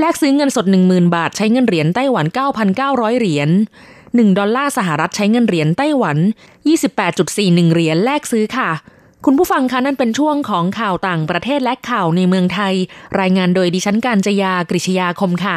[0.00, 2.26] แลกซื้อเงินสด 10,000 บาทใช้เงินเหรียญไต้หวัน
[2.72, 3.50] 9,900 เหรียญ
[3.92, 6.16] 1ดอลลาร์สหรัฐใช้เงินเหรียญไต้หวัน
[6.94, 8.70] 28.41 เหรียญแลกซื้อค่ะ
[9.24, 12.74] คุณผู้ฟังคะนั่นเป็นช่วงของข่าวต่างประเทศและข่าวในเมืองไทย
[13.20, 15.56] รายงานโดยดิฉันการจยากริชยาคมค่ะ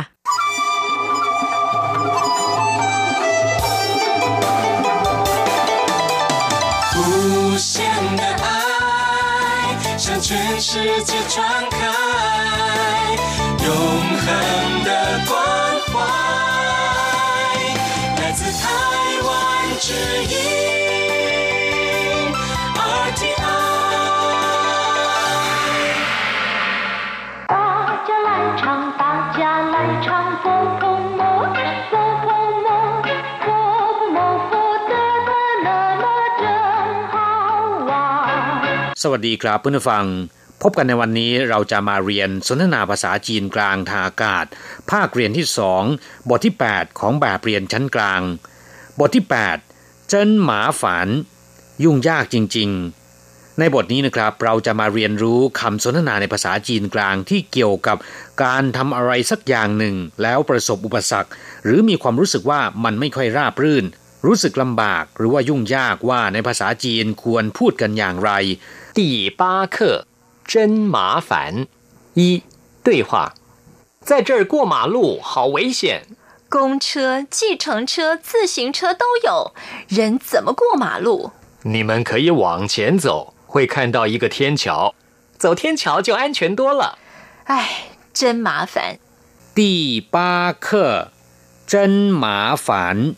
[7.58, 7.84] 无限
[8.16, 11.88] 的爱向全世界传开，
[13.66, 13.74] 永
[14.20, 14.92] 恒的
[15.26, 15.34] 关
[15.88, 15.96] 怀
[18.22, 18.70] 来自台
[19.24, 19.28] 湾
[19.80, 19.92] 之
[20.26, 20.36] 音。
[27.48, 27.58] 大
[28.06, 30.08] 家来唱，大家来唱，
[30.44, 30.46] 风
[30.80, 30.86] 风
[31.18, 31.24] 谋
[31.90, 32.17] 火。
[39.04, 40.06] สวัสดีครับเพื่อนผู้ฟัง
[40.62, 44.46] พบกันในวันนี้เราจะมาเรียนสนทนาภาษาจีนกลางทางอากาศ
[44.92, 45.84] ภาคเรียนที่สอง
[46.30, 48.22] บทที่ 8 ของแบบเรียนชั้นกลาง
[49.00, 49.24] บทที่
[49.66, 51.08] 8 เจิ้นหมาฝัน
[51.84, 52.70] ยุ่งยากจริง
[53.14, 57.98] ๆ ในบทนี้นะครับเราจะมาเรียนรู้คำสนทนาในภาษาจีนกลางที่เกี่ยวกับ
[58.44, 61.30] การทำอะไรสักอย่างหนึ่ง แล้วประสบอุปสรรค
[61.64, 63.86] หรือมีความรู้สึกว่ามันไม่ค่อยราบรื่น
[64.27, 68.31] รู้สึกลำบากหรือว่ายุ่งยากว่าในภาษาจีนควรพูดกันอย่างไร
[68.99, 69.01] 第
[69.41, 69.43] 八
[69.75, 69.77] 课，
[70.45, 70.55] 真
[70.95, 70.97] 麻
[71.29, 71.31] 烦。
[72.15, 72.43] 一
[72.85, 73.35] 对话，
[74.09, 75.83] 在这儿过马路好危险。
[76.49, 79.55] 公车、计程车、自行车都有，
[79.89, 81.33] 人怎么过马路？
[81.63, 84.95] 你们可以往前走，会看到一个天桥，
[85.39, 86.99] 走天桥就安全多了。
[87.45, 88.99] 唉，真麻烦。
[89.55, 91.13] 第八课
[91.67, 93.15] 真หมาฝัน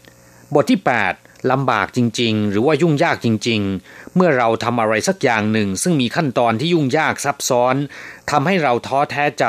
[0.53, 0.79] บทที่
[1.15, 7.75] 8 ลำบากจริง ๆ หรือว่ายุ่งยากจริง ๆ เมื่อเราทำอะไรสักอย่างหนึ่ง ซึ่งมีขั้นตอนที่ยุ่งยากซับซ้อน
[8.29, 9.45] ทำให้เราท้อแท้ใจ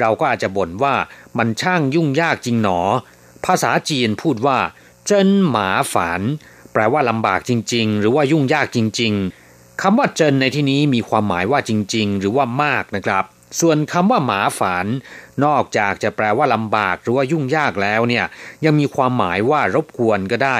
[0.00, 0.94] เราก็อาจจะบ่นว่า
[1.38, 2.80] มันช่างยุ่งยากจริงหนอ
[3.44, 4.58] ภาษาจีนพูดว่า
[5.06, 6.20] เจิ้นหมาฝัน
[6.72, 9.12] แปลว่าลำบากจริง ๆ หรือว่ายุ่งยากจริง
[9.48, 13.24] ๆคำว่าเจินในที่นี้มีความหมายว่าจริง ๆ หรือว่ามากนะครับ
[13.60, 14.86] ส่วนคำว่าหมาฝัน
[15.44, 18.24] นอกจากจะแปลว่าลำบากหรือว่ายุ่งยากแล้วเนี่ย
[18.64, 20.58] ยังมีความหมายว่ารบกวนก็ได้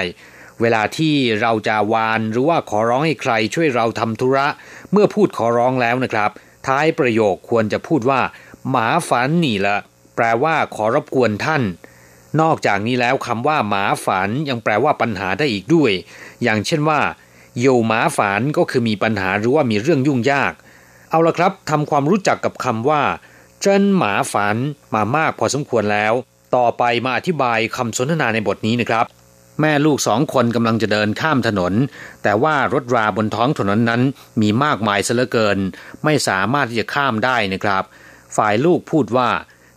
[0.61, 4.47] เวลาที่เราจะวานหรือว่าขอร้องให้ใครช่วยเราทำธุระ
[4.93, 6.31] เมื่อพูดขอร้องแล้วนะครับ
[6.67, 8.21] ท้ายประโยคควรจะพูดว่า
[8.71, 9.77] หมาฝันนี่ละ
[10.17, 11.63] แปลว่าขอรบกวนท่าน
[12.41, 15.93] นอกจากนี้แล้วคำว่าหมาฝันยังแปลว่าปัญหาได้อีกด้วย
[16.43, 17.01] อย่างเช่นว่า
[17.61, 20.53] โยหมาฝันก็คือมีปัญหาหรือว่ามีเรื่องยุ่งยาก
[21.13, 23.03] เอาละครับทำความรู้จักกับคำว่า
[23.61, 24.57] เจิ้นหมาฝัน
[24.95, 26.13] มามากพอสมควรแล้ว
[26.57, 29.05] ต่อไปมาอธิบายคำสนทนาในบทนี้นะครับ
[29.61, 31.73] แม่ลูกสองคนกำลังจะเดินข้ามถนน
[32.23, 34.03] แต่ว่ารถราบนท้องถนนนั้น
[34.41, 35.59] มีมากมายเสลือเกิน
[36.05, 37.85] ไม่สามารถที่จะข้ามได้นะครับ
[38.37, 39.31] ฝ่ายลูกพูดว่า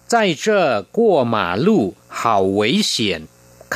[0.09, 0.65] ใจเจ้อ
[0.97, 1.83] กั้วหมาลู่
[2.17, 3.21] เห่าเวเฉียน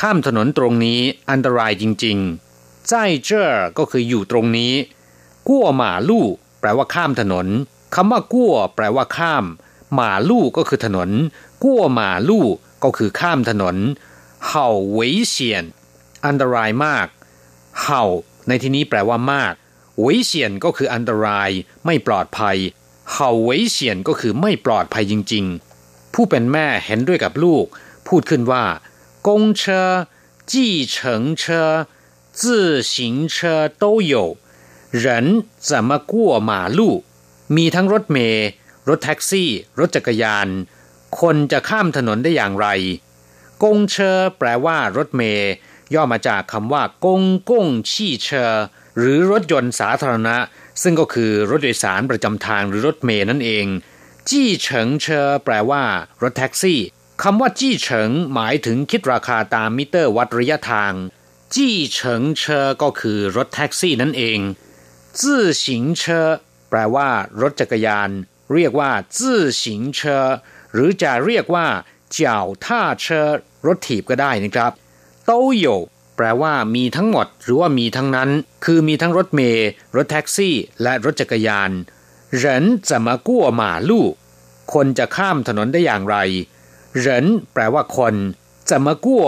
[0.00, 2.94] ข้ามถนนตรงนี้อันตรายจริงๆใจ
[3.24, 4.72] เจ้อก็คืออยู่ตรงนี้
[5.48, 6.26] กั้วหมาลู่
[6.59, 7.47] แปลว่าข้ามถนน
[7.95, 9.45] คำว่ากั้วแปลว่าข้าม
[9.93, 11.09] หมาลู่ก็คือถนน
[11.63, 12.45] กั้วหมาลู่
[12.83, 13.75] ก็คือข้ามถนน
[14.47, 15.63] เห่าเวยเฉียน
[16.25, 17.07] อันตรายมาก
[17.83, 18.03] เห่า
[18.47, 19.53] ในที่นี้แปลว่ามาก
[19.99, 21.49] เวยเฉียนก็คืออันตราย
[21.85, 22.57] ไม่ปลอดภัย
[23.13, 25.45] เห่าเวยเฉียนก็คือไม่ปลอดภัยจริง
[25.81, 27.65] ๆ ผู้เป็นแม่เห็นด้วยกับลูก
[28.07, 28.65] พูดขึ้นว่า
[29.27, 29.89] กงเชอ
[30.51, 31.69] จีเฉิงเชอ
[32.39, 32.93] 自行
[33.29, 34.13] 车都有
[34.98, 35.26] เหริน
[35.68, 36.94] สามกั่วหมาลู่
[37.56, 38.46] มีทั้งรถเมย์
[38.88, 40.48] รถแท็กซี่ รถจักรยาน
[41.20, 42.66] คนจะข้ามถนนได้อย่างไร
[43.62, 45.50] กงเชอแปลว่ารถเมย์
[45.94, 48.52] ย่อมาจากคำว่า公共汽车
[48.98, 50.36] หรือรถยนต์สาธารณะ
[50.82, 53.66] ซึ่งก็คือรถโดยสารประจำทางหรือรถเมล์นั่นเอง
[54.28, 55.84] 计程车 แปลว่า
[56.22, 56.80] รถแท็กซี่
[57.22, 60.92] คำว่า计程 หมายถึงคิดราคาตามมิเตอร์วัดระยะทาง
[61.54, 64.38] 计程车 ก็คือรถแท็กซี่นั่นเอง
[65.21, 66.29] จื่อสิงเชอ
[66.69, 67.09] แปลว่า
[67.41, 68.09] รถจักรยาน
[68.53, 70.25] เรียกว่าจื่อสิงเชอ
[70.73, 71.67] หรือจะเรียกว่า
[72.11, 73.29] เจ้าท่าเชอ
[73.67, 74.71] รถถีบก็ได้นะครับ
[75.25, 75.65] โตโย
[76.15, 78.29] แปลว่ามีทั้งหมดหรือว่ามีทั้งนั้น
[78.65, 81.71] คือมีทั้งรถเมล์รถแท็กซี่ และรถจักรยาน
[82.41, 82.43] 人
[82.89, 83.91] 怎么过马路
[84.73, 86.17] คนจะข้ามถนนได้อย่างไร
[87.05, 87.05] 人
[87.53, 88.15] แปลว่าคน
[88.69, 89.25] จะมากั้ว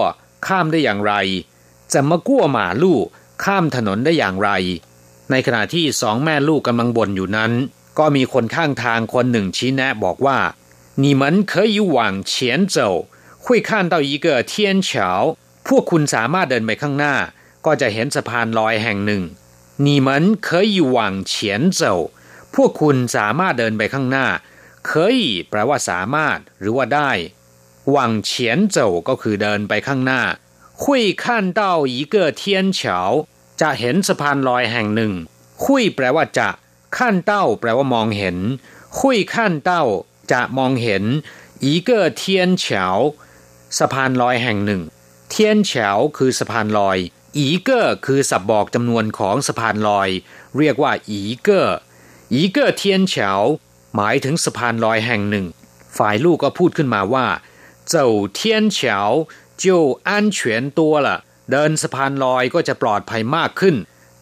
[0.48, 1.14] ข้ามได้อย่างไร
[1.94, 3.00] จะมากั้วหมาลู่
[3.44, 4.50] ข้ามถนนได้อย่างไร
[5.32, 7.52] ในขณะที่สองแม่ลูกกำลังบ่นอยู่นั้น
[8.00, 10.40] ก็มีคนข้างทางคนหนึ่งชี้แนะบอกว่า
[11.04, 11.98] 你们可以往
[12.32, 12.34] 前
[12.76, 12.78] 走
[13.44, 14.54] 会看到一个天
[14.88, 14.90] 桥
[15.68, 17.16] พวกคุณสามารถเดินไปข้างหน้า
[17.66, 19.24] ก็จะเห็นสะพานลอยแห่งหนึ่ง
[19.86, 20.10] 你们
[20.48, 20.98] 可以往
[21.32, 21.34] 前
[21.80, 21.82] 走
[22.56, 24.28] พวกคุณสามารถเดินไปข้างหน้า
[24.90, 27.12] 可以แปลว่าสามารถหรือว่าได้
[27.92, 30.22] หวังเฉียนเจ้าก็คือเดินไปข้างหน้า
[30.82, 30.84] 会
[31.24, 31.26] 看
[31.60, 31.62] 到
[31.96, 32.42] 一个天
[32.78, 32.80] 桥
[33.62, 35.14] จะเห็นสะพานลอยแห่งหนึ่ง
[35.66, 36.50] คุยแปลว่าจะ
[36.98, 38.38] ขั้นเต้าแปลว่ามองเห็น
[39.00, 39.84] คุยขั้นเต้า
[40.32, 41.04] จะมองเห็น
[41.66, 41.90] 一个
[42.22, 42.24] 天
[42.64, 42.66] 桥
[43.80, 44.82] สะพานลอยแห่งหนึ่ง
[45.30, 46.98] เทียนเฉาคือสะพานลอย
[47.38, 50.10] อีเกอร์คือสับบอกจำนวนของสะพานลอย
[50.58, 51.78] เรียกว่าอีเกอร์
[52.34, 53.32] อีเกอร์เทียนเฉา
[53.96, 55.46] หมายถึงสะพานลอยแห่งหนึ่ง
[55.98, 57.28] ฝ่ายลูกก็พูดขึ้นมาว่า
[57.90, 59.00] เจ้าเทียนเฉา
[59.64, 59.66] 就
[60.10, 60.38] 安全
[60.78, 61.08] 多了
[61.53, 63.77] เดินสะพานลอยก็จะปลอดภัยมากขึ้น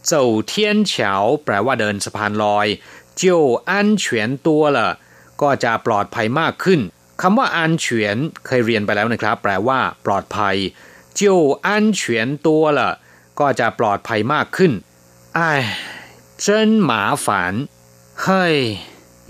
[0.06, 1.14] เจ้าเทียนเฉา
[1.44, 2.66] แปลว่าเดินสะพานลอย
[3.16, 4.88] เจียวอันเฉียนตัวละ
[5.42, 6.80] ก็จะปลอดภัยมากขึ้น
[7.22, 8.16] คำว่าอันเฉียน
[8.46, 10.56] เคยเรียนไปแล้วนะครับ แปลว่า ปลอดภัย
[11.14, 12.90] เจียวอันเฉียนตัวละ
[13.40, 14.72] ก็จะปลอดภัยมากขึ้น
[15.34, 15.50] ไอ้
[16.40, 17.54] เจินหมาฝัน
[18.22, 18.56] เฮ้ย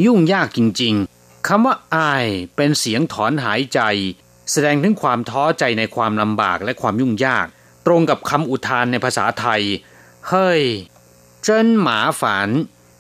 [0.05, 1.99] ยุ่งยากจริง ๆคำว่าไอ
[2.57, 3.81] เป็นเสียงถอนหายใจ
[4.51, 7.47] แสดงถึงความท้อใจในความลำบากและความยุ่งยาก
[7.87, 9.62] ตรงกับคำอุทานในภาษาไทย
[10.29, 10.62] เฮ้ย
[11.43, 12.49] เจิ้นหมาฝัน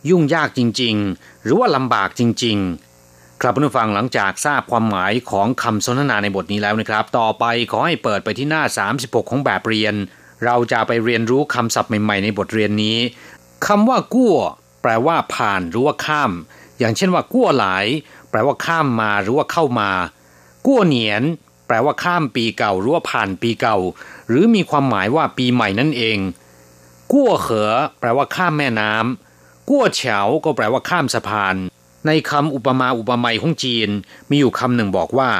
[0.08, 2.58] ยุ่งยากจริง ๆ หรือว่าลำบากจริง
[3.00, 8.62] ๆ ครับผู้ฟังหลังจากทราบความหมายของคำสนทนาในบทนี้แล้วนะครับ ต่อไปขอให้เปิดไปที่หน้า
[8.96, 9.94] 36 ของแบบเรียน
[10.44, 12.98] เราจะไปเรียนรู้คำศัพท์ใหม่ ๆ ในบทเรียนนี้
[13.66, 14.32] คำว่ากู้
[14.82, 16.30] แปลว่าผ่านหรือว่าข้าม
[16.78, 17.86] อย่างเช่นว่ากู้หลาย
[18.30, 19.90] แปลว่าข้ามมาหรือว่าเข้ามา
[20.66, 21.22] กู้เหนียน
[21.66, 23.76] แปลว่าข้ามปีเก่าหรือว่าผ่านปีเก่า
[24.30, 26.18] หรือมีความหมายว่าปีใหม่นั่นเอง
[27.12, 31.56] กู้เหอแปลว่าข้ามแม่น้ำกู้เฉาก็แปลว่าข้ามสะพาน
[32.06, 33.90] ในคำอุปมาอุปไมยของจีน
[34.30, 35.30] มีอยู่คำหนึ่งบอกว่า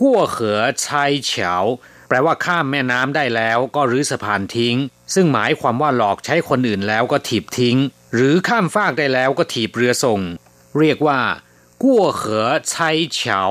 [0.00, 1.54] กู้เหอชายเฉา
[2.08, 4.76] แปลว่าข้ามแม่น้ำได้แล้วก็รื้อสะพานทิ้ง
[5.14, 7.76] ซึ่งหมายความว่าหลอกใช้คนอื่นแล้วก็ถีบทิ้ง
[8.14, 10.20] หรือข้ามฟากได้แล้วก็ถีบเรือส่ง
[10.78, 11.20] เรียกว่า
[11.82, 13.42] กู้เหอใช้เฉา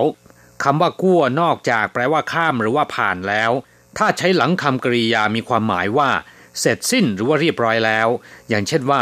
[0.63, 3.52] คำว่ากู้นอกจากแปลว่าข้ามหรือว่าผ่านแล้ว
[3.97, 6.10] ถ้าใช้หลังคำกริยามีความหมายว่า
[6.60, 8.08] เสร็จสิ้นหรือว่าเรียบร้อยแล้ว
[8.49, 9.01] อย่างเช่นว่า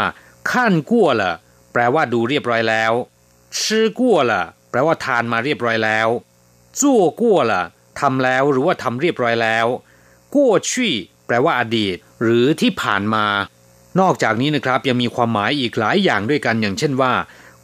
[0.50, 1.34] ขั้นกู้ละ
[1.72, 2.92] แปลว่าดูเรียบร้อยแล้ว
[3.62, 6.08] ชื่อกู้ละแปลว่าทานมาเรียบร้อยแล้ว
[6.80, 7.62] จั่วกู้ละ
[8.00, 9.66] ทำแล้วหรือว่าทำเรียบร้อยแล้ว
[10.34, 10.94] กู้ชี่
[11.26, 13.26] แปลว่าอดีต หรือที่ผ่านมา
[14.00, 17.12] นอกจากนี้นะครับยังมีความหมายอีกหลายอย่างด้วยกันอย่างเช่นว่า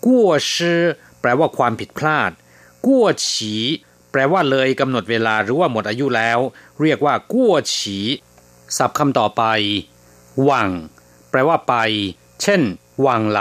[0.06, 0.80] กู้ชื่อ
[1.20, 2.30] แปลว่าความผิดพลาด
[2.86, 3.54] กู้ฉี
[4.12, 6.38] แปลว่าเลยกำหนดเวลาหรือว่าหมดอายุแล้ว
[6.80, 7.98] เรียกว่ากั้วฉี
[8.76, 9.42] ศัพท์คำต่อไป
[10.44, 10.70] หวัง
[11.30, 11.74] แปลว่าไป
[12.42, 12.62] เช่น
[13.02, 13.40] หวังไหล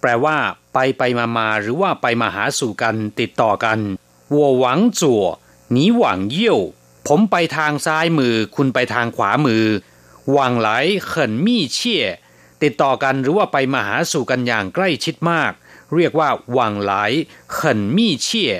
[0.00, 0.36] แปลว่า
[0.72, 3.78] ไปไปมามาหรือว่าไปมาหาสู่กันติดต่อกัน
[4.34, 5.24] วัวหวังจั่ว
[5.72, 6.58] หนีหวังเยี่ยว
[7.08, 9.64] ผมไปทางซ้ายมือ คุณไปทางขวามือ
[10.32, 10.68] หวังไหล
[11.06, 12.04] เขินมี่เชี่ย
[12.62, 15.52] ติดต่อกันหรือว่าไปมาหาสู่กันอย่างใกล้ชิดมาก
[15.94, 16.92] เรียกว่าหวังไหล
[17.52, 18.52] เขินมี่เชี่ย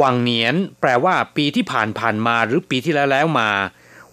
[0.00, 3.50] วังเหนียนแปลว่าปีที่ผ่านผ่านมาหรือปีที่แล้วแล้วมา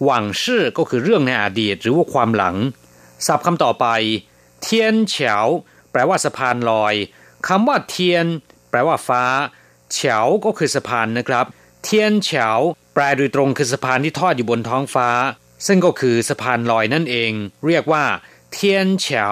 [0.03, 2.55] หวังชื่อก็คือเรื่องในอดีตหรือว่าความหลัง
[3.25, 3.87] ศัพท์คำต่อไป
[4.61, 5.37] เทียนเฉา
[5.91, 6.95] แปลว่าสะพานลอย
[7.47, 8.25] คำว่าเทียน
[8.69, 9.23] แปลว่าฟ้า
[9.93, 11.45] เฉาก็คือสะพานนะครับ
[11.83, 12.49] เทียนเฉา
[12.93, 15.09] แปลโดยตรงคือสะพานที่ทอดอยู่บนท้องฟ้า
[15.67, 17.31] ซึ่งก็คือสะพานลอยนั่นเอง
[17.65, 18.05] เรียกว่า
[18.51, 19.27] เทียนเฉา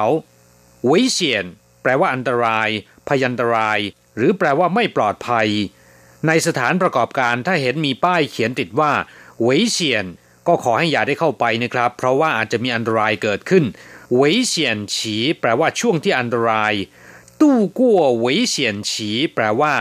[0.90, 1.46] วิเฉียน
[1.82, 2.70] แปลว่าอันตราย
[3.08, 3.80] พยันตราย
[4.16, 5.48] หรือแปลว่าไม่ปลอดภัย
[6.28, 8.92] ในสถานประกอบการถ้าเห็นมีป้ายเขียนติดว่า
[9.42, 10.06] เวยเฉียน
[10.48, 13.64] ก็ขอให้อย่าได้เข้าไปนะครับ เพราะว่าอาจจะมีอันตรายเกิดขึ้น
[14.16, 16.74] เวยเฉียนฉีแปลว่าช่วงที่อันตราย
[17.42, 19.74] ตู้กั่วเวยเฉียนฉีแปลว่า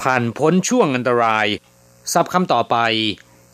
[0.00, 1.46] ผ่านพ้นช่วงอันตราย
[2.12, 2.76] ศัพท์คำต่อไป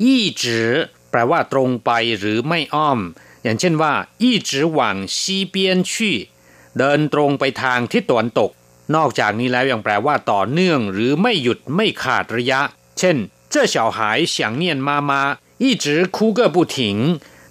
[0.04, 0.70] ยี่จือ
[1.10, 2.98] แปลว่าตรงไปหรือไม่อ้อม
[3.42, 6.16] อย่างเช่นว่ายี่จือหวังซีเปียนชี่
[6.78, 8.50] เดินตรงไปทางทิศตะวันตก
[8.95, 12.61] นอกจากนี้แล้วยังแปลว่าต่อเนื่องหรือไม่หยุดไม่ขาดระยะ
[12.99, 13.17] เช่น
[13.53, 13.99] 这小孩
[14.33, 15.11] 想念妈妈
[15.63, 16.75] 一直哭个不停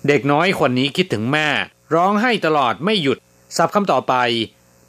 [0.06, 1.48] เด็กน้อยคนนี้คิดถึงแม่
[1.94, 3.18] ร้องให้ตลอดไม่หยุด
[3.56, 4.14] ศัพท์คำต่อไป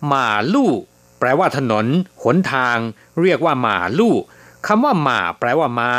[0.08, 0.72] หมาลู่
[1.20, 1.86] แปลว่าถนน
[2.24, 2.78] หนทาง
[3.22, 4.16] เรียกว่าหมาลู่
[4.68, 5.92] คำว่าหมาแปลว่าม้า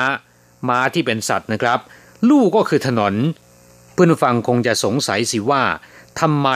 [0.69, 1.79] ม้าที่เป็นสัตว์นะครับ
[2.29, 3.15] ลู่ก็คือถนน
[3.93, 5.63] เพื่อนฟังคงจะสงสัยสิว่า
[6.21, 6.49] ทำไม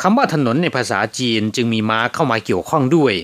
[0.00, 3.14] คำว่าถนนในภาษาจีนจึงมีม้าเข้ามาเกี่ยวข้องด้วย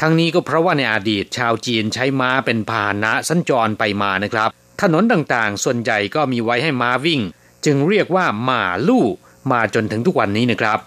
[0.00, 4.50] ทั้งนี้ก็เพราะว่าในอดีตชาวจีนใช้ม้าเป็นพาหนะสัญจรไปมานะครับ
[4.82, 7.20] ถนนต่างๆ ส่วนใหญ่ก็มีไว้ให้ม้าวิ่ง
[7.64, 9.04] จึงเรียกว่าหมาลู่
[9.52, 10.78] มาจนถึงทุกวันนี้นะครับ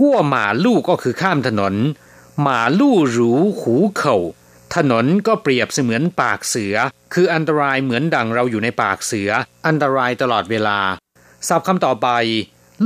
[0.00, 1.74] กั้วหมาลู่ก็คือข้ามถนน
[2.42, 4.16] หมาลู่หรูหูเข่า
[4.76, 6.74] ถนนก็เปรียบเสมือนปากเสือ
[7.14, 9.30] คืออันตรายเหมือนดังเราอยู่ในปากเสือ
[9.66, 10.78] อันตรายตลอดเวลา
[11.48, 12.08] ศัพท์คำต่อไป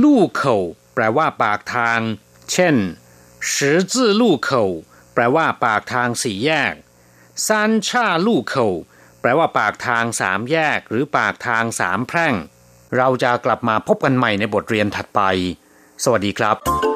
[0.01, 0.57] ลู่เข่า
[0.96, 2.00] แปลว่าปากทาง
[2.52, 2.76] เช่น
[3.50, 3.54] 十
[3.92, 4.50] 字路口
[5.14, 6.74] แปลว่าปากทางสี่แยก
[7.46, 8.68] ซานชาลู่เข่า
[9.20, 12.34] แปลว่าปากทางสามแยก หรือปากทางสามแพร่ง
[12.96, 15.20] เราจะกลับมาพบกันใหม่ในบทเรียนถัดไป
[16.04, 16.95] สวัสดีครับ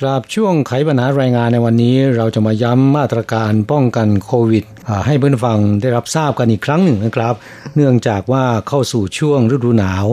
[0.00, 7.34] ครับช่วงไขปัญหาแรงงานในวันนี้เราจะมาย้ำมาตรการป้องกันโควิดอ่าให้เพื่อนฟังได้รับทราบกันอีกครั้งหนึ่งนะครับ
[7.76, 10.06] เนื่องจากว่าเข้าสู่ช่วงฤดูหนาว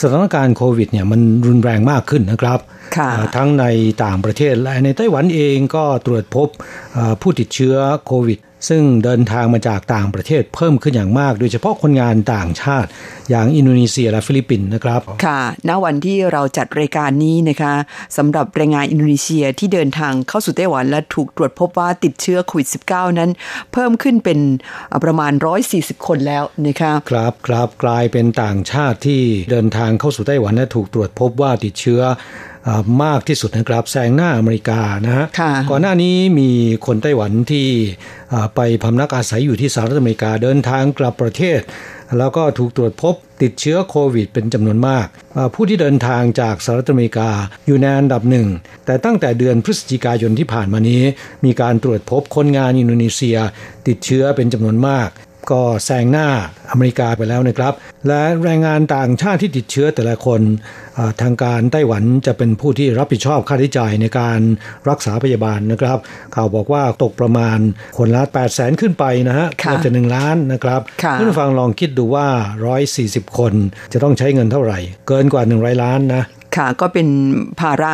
[0.00, 2.58] สถานการณ์โควิดเนี่ยมันรุนแรงมากขึ้นนะครับ
[2.96, 3.64] ค่ะอ่าทั้งใน
[4.04, 6.48] ต่างประเทศและในไต้หวันเองก็ตรวจพบ
[6.96, 7.76] อ่าผู้ติดเชื้อ
[8.06, 12.88] โควิด ซึ่งเดินทางมาจากต่างประเทศเพิ่มขึ้นอย่างมาก โดยเฉพาะคนงานต่างชาติ
[13.30, 17.74] อย่างอินโดนีเซียและฟิลิปปินส์นะครับ ค่ะ ณ วันที่เราจัดรายการนี้นะคะ
[18.16, 23.30] สำหรับแรงงานอินโดนีเซียที่เดินทางเข้าสู่ไต้หวันและถูกตรวจพบว่าติดเชื้อโควิด -19 นั้น
[23.72, 24.38] เพิ่มขึ้นเป็น
[24.90, 25.32] อ่าประมาณ
[25.70, 32.51] 140 คนแล้วนะคะครับครับกลายเป็นต่างชาติที่เดินทางเข้าสู่ไต้หวันและถูกตรวจพบว่าติดเชื้ออ่า
[33.02, 36.50] มากที่สุดนะครับแซงหน้าอเมริกานะฮะค่ะก่อนหน้านี้มี
[36.86, 37.66] คนไต้หวันที่
[38.32, 41.60] อ่าไปพำนักอาศัยอยู่ที่สหรัฐอเมริกาเดินทางกลับประเทศ
[42.18, 47.30] แล้วก็ถูกตรวจพบติดเชื้อโควิดเป็นจำนวนมากอ่าผู้ที่เดินทางจากสหรัฐอเมริกา
[47.66, 48.48] อยู่ในอันดับหนึ่ง
[48.86, 51.02] แต่ตั้งแต่เดือนพฤศจิกายนที่ผ่านมานี้
[51.44, 53.38] มีการตรวจพบคนงานอินโดนีเซีย
[53.88, 55.08] ติดเชื้อเป็นจำนวนมาก
[55.50, 56.28] ก็แซงหน้า
[56.70, 57.72] อเมริกาไปแล้วนะครับ
[58.08, 60.40] และแรงงานต่างชาติที่ติดเชื้อแต่ละคน
[60.98, 64.40] อ่าทางการไต้หวันจะเป็นผู้ที่รับผิดชอบค่าใช้จ่ายในการ
[64.88, 65.98] รักษาพยาบาลนะครับ
[66.34, 67.58] ข่าวบอกว่าตกประมาณ
[67.98, 72.26] คนละ8 0 0แสนขึ้นไปนะฮะค่ะเกือบจะหนึ่งล้านนะครับค่ะท่านผู้ฟังลองคิดดูว่า
[72.82, 73.52] 140 คน
[73.92, 74.78] จะต้องใช้เงินเท่าไหร่
[75.08, 76.24] เกินกว่า 100 ล้านนะ
[76.56, 77.08] ค่ะก็เป็น
[77.60, 77.92] ภาระ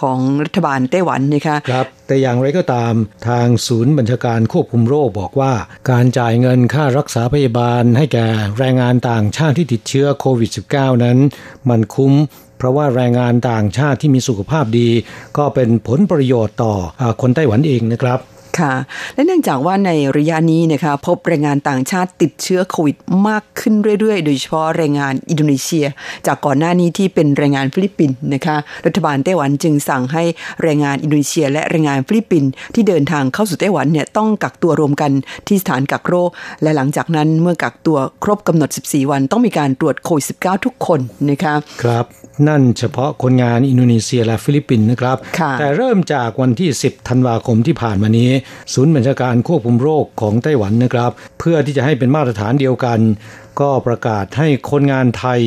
[0.00, 2.92] ของรัฐบาลไต้หวันนะคะครับแต่อย่างไรก็ตาม
[3.28, 5.52] ทางศูนย์บัญชาการควบคุมโรคบอกว่า
[5.90, 8.26] การจ่ายเงินค่ารักษาพยาบาลให้แก่
[8.58, 11.18] แรงงานต่างชาติที่ติดเชื้อโควิด -19 นั้น
[11.68, 12.12] มันคุ้ม
[12.58, 14.88] เพราะว่าแรงงานต่างชาติที่มีสุขภาพดี
[15.38, 18.18] ก็เป็นผลประโยชน์ต่ออคนไต้หวันเองนะครับ
[18.60, 18.72] ค่ะ
[19.14, 22.96] และเนื่องจากว่าในระยะนี้นะคะพบแรงงานต่างชาติติดเชื้อโควิด
[23.28, 25.86] มากขึ้นเรื่อยๆ โดยเฉพาะแรงงานอินโดนีเซีย
[26.26, 30.24] จากก่อนหน้านี้ที่เป็นแรงงานฟิลิปปินส์นะคะรัฐบาลไต้หวันจึงสั่งให้
[30.62, 35.12] แรงงานอินโดนีเซีย และแรงงานฟิลิปปินส์ที่เดินทางเข้าสู่ไต้หวันเนี่ยต้องกักตัวรวมกัน
[35.48, 36.30] ที่สถานกักโรค
[36.62, 42.06] และหลังจากนั้นเมื่อกักตัวครบกำหนด 14 วันต้องมีการตรวจโควิด -19 ทุกคนนะคะครับ
[42.48, 48.30] นั่นเฉพาะคนงานอินโดนีเซียและฟิลิปปินส์นะครับค่ะแต่เริ่มจากวันที่ 10 ธันวาคมที่ผ่านมานี้
[48.74, 52.98] ศูนย์บัญชาการควบคุมโรคของไต้หวันนะครับ เพื่อที่จะให้เป็นมาตรฐานเดียวกัน
[53.60, 55.40] ก็ประกาศให้คนงานไทย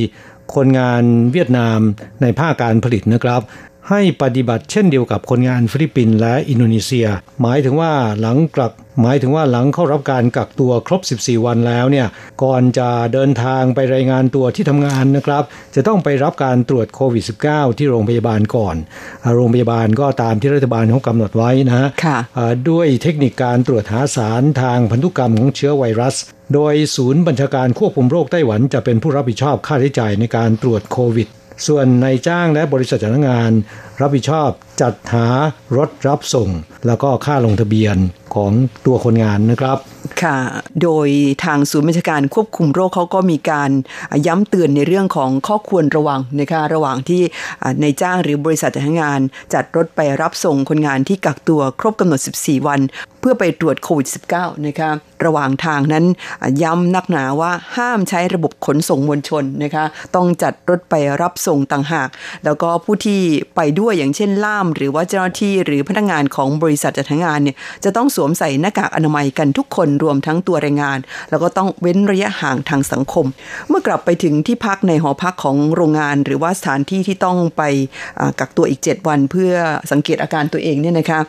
[0.56, 1.80] คนงานเวียดนาม
[2.22, 3.42] ในภาคการผลิตนะครับ
[3.90, 7.08] ให้ปฏิบัติเช่นเดียวกับคนงานฟิลิปปินส์และอินโดนีเซีย
[7.42, 12.08] หมายถึงว่าหลังกลับหมายถึงว่าหลังเข้ารับการกักตัวครบ 14 วันแล้วเนี่ย
[12.44, 15.44] ก่อนจะเดินทางไปรายงานตัวที่ทำงานนะครับ
[15.76, 18.76] จะต้องไปรับการตรวจโควิด -19 ที่โรงพยาบาลก่อน
[19.24, 26.16] อ่าโรงพยาบาลก็ตามที่รัฐบาลเขากำหนดไว้นะฮะค่ะอ่าด้วยเทคนิคการตรวจหาสารทางพันธุกรรมของเชื้อไวรัส
[26.54, 31.30] โดยศูนย์บัญชาการควบคุมโรคไต้หวันจะเป็นผู้รับผิดชอบค่าใช้จ่ายในการตรวจโควิด
[31.68, 33.52] ส่วนนายจ้างและบริษัทจ้างงาน
[34.02, 34.50] รับผิดชอบ
[34.82, 35.28] จัดหา
[35.78, 36.50] รถรับส่ง
[36.88, 37.98] แล้วก็ค่าลงทะเบียน
[38.36, 38.52] ของ
[38.86, 39.78] ตัวคนงานนะครับ
[40.24, 40.38] ค่ะ
[40.84, 41.08] โดย
[41.44, 43.72] ทางศูนย์บัญชาการควบคุมโรคเขาก็มีการ
[44.28, 47.22] ย้ำเตือนในเรื่องของข้อควรระวังนะคะระหว่างที่
[47.82, 49.20] ในจ้างหรือบริษัทจ้างงาน
[49.54, 52.80] จัดรถไปรับส่งคนงานที่กักตัวครบกำหนด 14 วัน
[53.20, 54.90] เพื่อไปตรวจโควิด -19 นะคะ
[55.26, 56.06] ระหว่างทางนั้น
[56.64, 59.86] ย้ำนักหนาว่าห้ามใช้ระบบขนส่งมวลชนนะคะ
[60.16, 62.10] ต้องจัดรถไปรับส่งต่างหาก
[62.46, 63.20] แล้วก็ผู้ที่
[63.56, 70.98] ไปด้วยอย่างเช่นล่าม หรือว่าเจ้าหน้าที่หรือพนักงานของบริษัทจัดหางานเนี่ยจะต้องสวมใส่หน้ากากอนามัยกันทุกคนรวมทั้งตัวแรงงาน
[71.30, 73.26] แล้วก็ต้องเว้นระยะห่างทางสังคม
[73.70, 77.64] เมื่อกลับไปถึงที่พักในหอพักของโรงงาน หรือว่าสถานที่ที่ต้องไป
[78.40, 79.52] กักตัวอีก 7 วัน เพื่อ
[79.92, 81.20] สังเกตอาการตัวเองเนี่ยนะคะ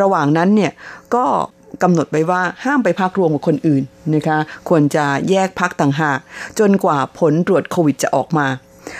[0.00, 0.72] ระหว่างนั้นเนี่ย
[1.14, 1.24] ก็
[1.82, 3.82] กำหนดไว้ว่าห้ามไปพักรวมกับคนอื่น
[4.14, 4.38] นะคะ
[4.68, 6.18] ควรจะแยกพักต่างหาก
[6.58, 8.46] จนกว่าผลตรวจโควิดจะออกมา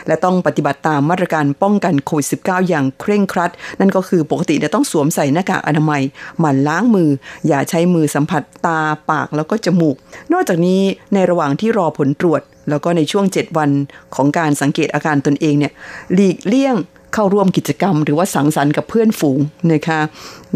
[0.07, 6.03] และต้องปฏิบัติตามมาตรการป้องกันโควิด -19 อย่างเคร่งครัด นั่นก็คือปกติจะต้องสวมใส่หน้ากากอนามัย
[6.39, 7.11] หมั่นล้างมือ
[7.49, 8.81] อย่าใช้มือสัมผัสตา
[9.11, 9.97] ปากแล้วก็จมูก
[10.33, 10.81] นอกจากนี้
[11.15, 13.71] ในระหว่างที่รอผลตรวจ แล้วก็ในช่วง 7 วัน
[14.15, 15.73] ของการสังเกตอาการตนเองเนี่ย
[16.15, 16.77] หลีกเลี่ยง
[17.15, 19.41] เข้าร่วมกิจกรรม หรือว่าสังสรรค์กับเพื่อนฝูง
[19.73, 20.01] นะคะ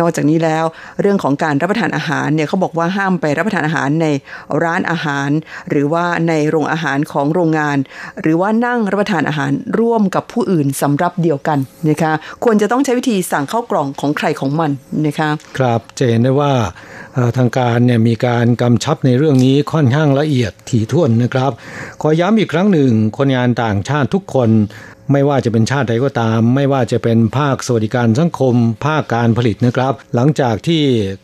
[0.01, 0.65] นอกจากนี้แล้ว
[1.01, 4.07] เรื่องของการรับประทานอาหารเนี่ยเขาบอกว่าห้ามไปรับประทานอาหารใน
[4.63, 5.31] ร้านอาหาร
[5.71, 7.77] หรือว่าในโรงอาหารของโรงงาน
[8.21, 12.13] หรือว่านั่งรับประทานอาหารร่วมกับผู้อื่นสำรับเดียวกันนะคะ
[12.45, 14.71] ควรจะต้องใช้วิธีสั่งเข้ากล่องของใครของมัน
[15.07, 16.53] นะคะครับจะเห็นได้ว่า
[17.37, 21.51] ทางการเนี่ยมีการกำชับในเรื่องนี้ค่อนข้างละเอียดถี่ถ้วนนะครับ
[22.01, 24.51] ขอย้ำอีกครั้งหนึ่งคนงานต่างชาติทุกคน
[25.13, 28.55] ไม่ว่าจะเป็นชาติใดก็ตาม ไม่ว่าจะเป็นภาคสวัสดิการสังคม
[28.87, 30.83] ภาคการผลิตนะครับ หลังจากที่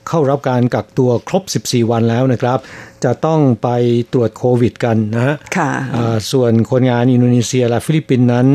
[0.09, 2.59] เข้ารับการกักตัวครบ 14 วันแล้วนะครับ
[3.05, 3.69] จะต้องไป
[4.13, 8.47] ตรวจโควิดกันนะฮะค่ะอ่าส่วนคนงานอินโดนีเซียและฟิลิปปินส์นั้น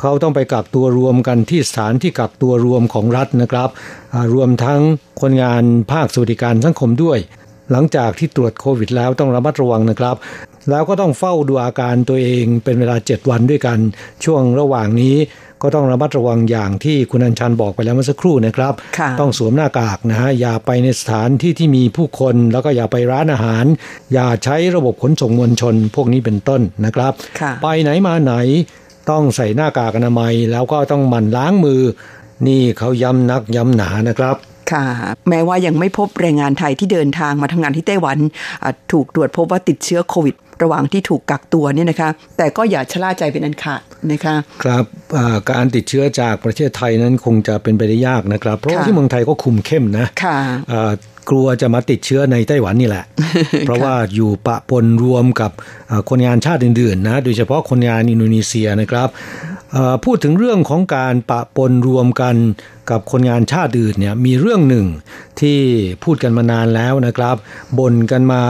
[0.00, 3.68] เขาต้องไปกักตัวรวมกันที่สถานที่กักตัวรวมของรัฐนะครับ
[4.14, 4.80] อ่ารวมทั้ง
[5.20, 5.62] คนงาน
[5.92, 7.18] ภาคสวัสดิการสังคมด้วย
[7.72, 10.16] หลังจากที่ตรวจโควิดแล้วต้องระมัดระวังนะครับ
[10.70, 13.78] แล้วก็ต้องเฝ้าดูอาการตัวเองเป็นเวลา 7 วันด้วยกัน
[14.24, 15.16] ช่วงระหว่างนี้
[15.62, 23.64] ก็ต้องระมัดระวังอย่างที่คุณอัญชันบอกไปแล้วเมื่อสักครู่นะครับค่ะต้องสวมหน้ากากนะฮะ อย่าไปในสถานที่ที่มีผู้คน แล้วก็อย่าไปร้านอาหาร
[24.14, 28.34] อย่าใช้ระบบขนส่งมวลชน พวกนี้เป็นต้นนะครับค่ะไปไหนมาไหน
[29.10, 31.80] ต้องใส่หน้ากากอนามัย แล้วก็ต้องหมั่นล้างมือ
[32.46, 34.36] นี่เขาย้ำนักย้ำหนานะครับ
[34.72, 34.86] ค่ะ
[35.28, 38.18] แม้ว่ายังไม่พบแรงงานไทยที่เดินทางมาทำงานที่ไต้หวัน
[38.62, 43.82] อะถูกตรวจพบว่าติดเชื้อโควิด ระหว่างที่ถูกกักตัวเนี่ยนะคะ แต่ก็อย่าชะล่าใจเป็นอันขาด
[44.12, 44.84] นะคะ ครับ
[45.16, 50.38] อ่าการติดเชื้อจากประเทศไทยนั้นคงจะเป็นไปได้ยากนะครับ เพราะว่าค่ะที่เมืองไทยก็คุมเข้มนะค่ะ
[50.72, 50.92] อ่า
[51.30, 53.04] กลัวจะมาติดเชื้อในไต้หวันนี่แหละ
[53.66, 55.50] เพราะว่าอยู่ปะปนรวมกับ
[55.90, 59.08] อ่าคนงานชาติอื่นๆนะ โดยเฉพาะคนงานอินโดนีเซียนะครับ
[59.76, 62.36] อ่าพูดถึงเรื่องของการปะปนรวมกัน
[62.90, 64.86] กับคนงานชาติอื่นเนี่ยมีเรื่องหนึ่ง
[65.40, 65.58] ที่
[66.04, 67.36] พูดกันมานานแล้วนะครับ
[67.78, 68.42] บ่นกันมา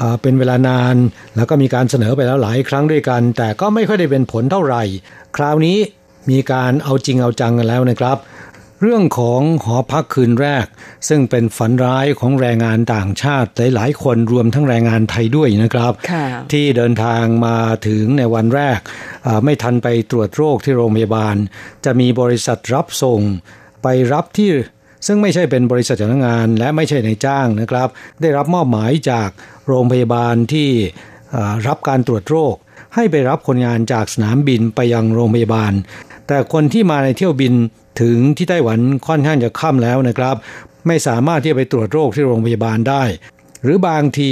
[0.00, 0.94] อ่าเป็นเวลานาน
[1.36, 4.82] แล้วก็มีการเสนอไปแล้วหลายครั้งด้วยกัน แต่ก็ไม่ค่อยได้เป็นผลเท่าไหร่
[5.36, 5.78] คราวนี้
[6.30, 8.16] มีการเอาจริงเอาจังกันแล้วนะครับ
[8.84, 10.66] เรื่องของหอพักคืนแรก
[11.08, 18.78] ซึ่งเป็นฝันร้ายของแรงงานต่างชาติหลายๆคนรวมทั้งแรงงานไทยด้วยนะครับค่ะที่เดินทางมาถึงในวันแรก
[19.26, 21.36] อ่าไม่ทันไปตรวจโรคที่โรงพยาบาล
[21.84, 23.20] จะมีบริษัทรับส่ง
[23.82, 24.50] ไปรับที่
[25.06, 27.88] ซึ่งไม่ใช่เป็นบริษัทจ้างงานและไม่ใช่ในายจ้างนะครับ
[28.20, 29.28] ได้รับมอบหมายจาก
[29.66, 30.70] โรงพยาบาลที่
[31.34, 32.54] อ่ารับการตรวจโรค
[32.94, 35.72] ให้ไปรับคนงานจากสนามบินไปยังโรงพยาบาล
[36.26, 37.54] แต่คนที่มาในเที่ยวบิน
[38.00, 40.36] ถึงที่ไต้หวันค่อนข้างจะค่ำแล้วนะครับ
[40.86, 43.02] ไม่สามารถที่จะไปตรวจโรคที่โรงพยาบาลได้
[43.62, 44.30] หรือบางที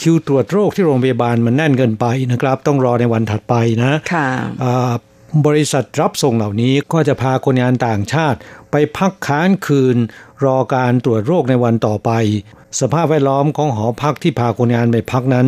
[0.00, 4.28] คิวตรวจโรคที่โรงพยาบาลมันแน่นเกินไปนะครับ ต้องรอในวันถัดไปนะค่ะ
[4.62, 4.92] อ่า
[5.46, 8.38] บริษัทรับส่งเหล่านี้ก็จะพาคนงานต่างชาติ
[8.70, 9.96] ไปพักค้างคืน
[10.44, 12.10] รอการตรวจโรคในวันต่อไป
[12.80, 15.46] สภาพแวดล้อมของหอพักที่พาคนงานไปพักนั้น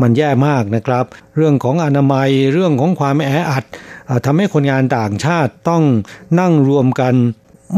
[0.00, 1.04] มันแย่มากนะครับ
[1.36, 3.64] เรื่องของอนามัยเรื่องของความแออัด
[4.08, 5.82] อ่าทำให้คนงานต่างชาติต้อง
[6.40, 7.14] นั่งรวมกัน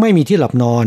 [0.00, 0.86] ไม่มีที่หลับนอน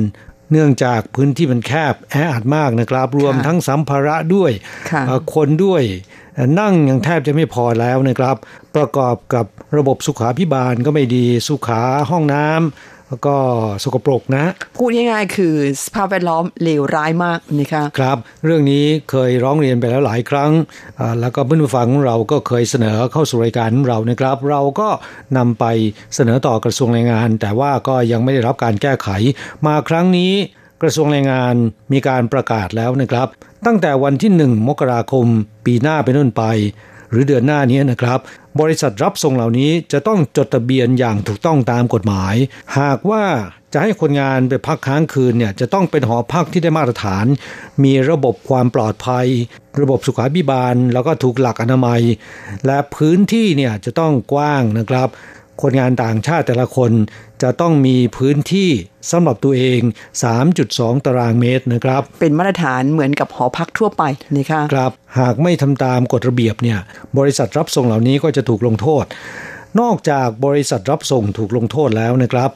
[0.51, 4.51] เนื่องจากพื้นที่มันแคบแออัดมากนะครับ รวมทั้งสัมภาระด้วย
[4.91, 6.12] ค่ะเอ่อคนด้วยเอ่อ
[6.59, 8.35] นั่งยังแทบจะไม่พอแล้วนะครับ
[8.75, 9.45] ประกอบกับ
[9.77, 13.37] ระบบสุขาพิบาลก็ไม่ดีสุขาห้องน้ำแล้วก็
[13.83, 14.45] สกปรกนะ
[14.77, 20.51] พูดง่ายๆคือสภาพแวดล้อมเลวร้ายมากนะคะครับ เรื่องนี้เคยร้องเรียนไปแล้วหลายครั้ง
[20.99, 24.89] อ่าแล้วก็เพื่อนผู้ฟังของเราก็เคยเสนอเข้าสู่รายการของเรานะครับ เราก็
[25.37, 25.65] นำไป
[26.15, 29.09] เสนอต่อกระทรวงแรงงาน แต่ว่าก็ยังไม่ได้รับการแก้ไข
[29.67, 30.33] มาครั้งนี้
[30.81, 31.55] กระทรวงแรงงาน
[31.91, 33.27] มีการประกาศแล้วนะครับ
[33.65, 35.25] ตั้งแต่วันที่ 1 มกราคม
[35.65, 36.43] ปีหน้าเป็นต้นไป
[37.11, 38.19] หรือเดือนหน้านี้นะครับ
[38.61, 42.35] บริษัทรับส่งเหล่านี้จะต้องจดทะเบียนอย่างถูกต้องตามกฎหมาย
[42.79, 43.23] หากว่า
[43.73, 47.25] จะให้คนงานไปพักค้างคืนเนี่ยจะต้องเป็นหอพักที่ได้มาตรฐาน
[47.83, 49.27] มีระบบความปลอดภัย
[49.81, 52.01] ระบบสุขาภิบาล แล้วก็ถูกหลักอนามัย
[52.65, 55.07] และพื้นที่เนี่ยจะต้องกว้างนะครับ
[55.61, 56.91] คนงานต่างชาติแต่ละคน
[57.43, 58.69] จะต้องมีพื้นที่
[59.11, 59.79] สำหรับตัวเอง
[60.43, 64.03] 3.2 ตารางเมตรนะครับ เป็นมาตรฐานเหมือนกับหอพักทั่วไป
[64.37, 66.79] นะคะครับ หากไม่ทำตามกฎระเบียบเนี่ย
[67.17, 69.05] บริษัทรับส่งเหล่านี้ก็จะถูกลงโทษ
[69.79, 72.49] นอกจากบริษัทรับส่งถูกลงโทษแล้วนะครับ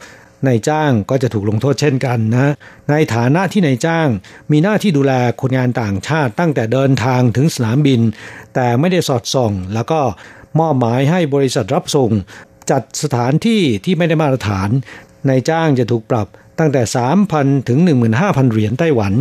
[0.48, 2.54] นายจ้างก็จะถูกลงโทษเช่นกันนะ
[2.90, 4.08] ในฐานะที่นายจ้าง
[4.52, 8.02] มีหน้าที่ดูแลคนงานต่างชาติตั้งแต่เดินทางถึงสนามบิน
[8.56, 10.02] แต่ไม่ได้สอดส่อง แล้วก็
[10.60, 12.12] มอบหมายให้บริษัทรับส่ง
[12.72, 14.70] จัดสถานที่ที่ไม่ได้มาตรฐาน
[15.28, 16.28] นายจ้างจะถูกปรับ
[16.60, 16.82] ตั้งแต่
[17.26, 17.80] 3,000 ถึง
[18.16, 19.14] 15,000 เหรียญไต้หวัน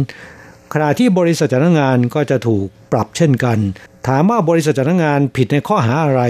[0.72, 3.59] ขณะที่บริษัทจ้างงานก็จะถูกปรับเช่นกัน
[4.07, 6.22] ถามว่าบริษัทจ้างงานผิดในข้อหาอะไร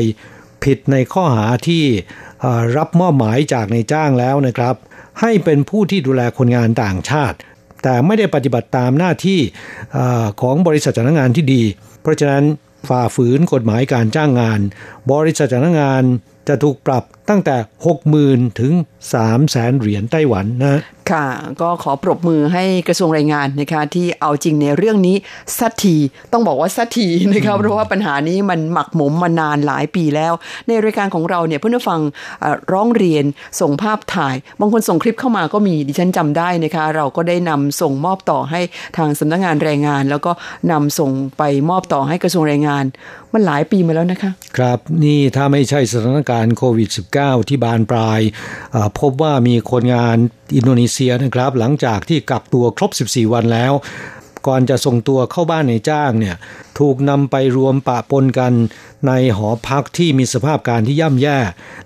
[0.64, 1.84] ผิดในข้อหาที่
[2.76, 4.74] รับมอบหมายจากนายจ้างแล้วนะครับ
[5.20, 7.36] ให้เป็นผู้ที่ดูแลคนงานต่างชาติ
[7.82, 9.40] แต่ไม่ได้ปฏิบัติตามหน้าที่
[10.40, 11.62] ของบริษัทจ้างงานที่ดี
[12.02, 12.44] เพราะฉะนั้น
[12.88, 14.60] ฝ่าฝืนกฎหมายการจ้างงาน
[15.12, 16.04] บริษัทจ้างงาน
[16.48, 17.56] จะถูกปรับตั้งแต่
[18.08, 18.72] 60,000 ถึง
[19.26, 20.80] 300,000 เหรียญไต้หวันนะ
[21.10, 21.26] ค่ะ
[21.60, 25.16] ก็ขอปรบมือให้กระทรวงแรงงานนะคะที่เอาจริงในเรื่องนี้
[25.58, 25.96] สักที
[26.32, 30.32] ต้องบอกว่าสักทีนะคะเพราะว่าปัญหานี้มันหมักหมมมานานหลายปีแล้ว
[30.68, 32.00] ในรายการของเราเนี่ยเพื่อนผู้ฟัง
[32.40, 33.24] เอ่อร้องเรียน
[33.60, 38.60] ส่งภาพถ่าย บางคนส่งคลิปเข้ามาก็มีดิฉันจำได้นะคะ เราก็ได้นำส่งมอบต่อให้
[38.96, 40.32] ทางสำนักงานแรงงาน แล้วก็
[40.72, 42.84] นำส่งไปมอบต่อให้กระทรวงแรงงาน
[43.32, 46.88] มันหลายปีมาแล้วนะคะ ครับนี่ถ้าไม่ใช่สถานการณ์โควิด
[47.18, 48.20] -19 ที่บานปลาย
[48.72, 50.16] เอ่อพบว่ามีคนงาน
[50.56, 53.72] อินโดนีเซียนะครับ หลังจากที่กักตัวครบ 14 วันแล้ว
[54.46, 56.36] ก่อนจะส่งตัวเข้าบ้านในจ้างเนี่ย
[56.78, 58.52] ถูกนำไปรวมปะปนกัน
[59.06, 61.38] ในหอพักที่มีสภาพการที่ย่ำแย่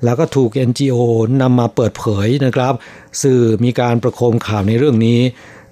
[0.04, 0.96] แล้วก็ถูก NGO
[1.40, 2.74] นำมาเปิดเผยนะครับ
[3.22, 5.20] สื่อมีการประโคมข่าวในเรื่องนี้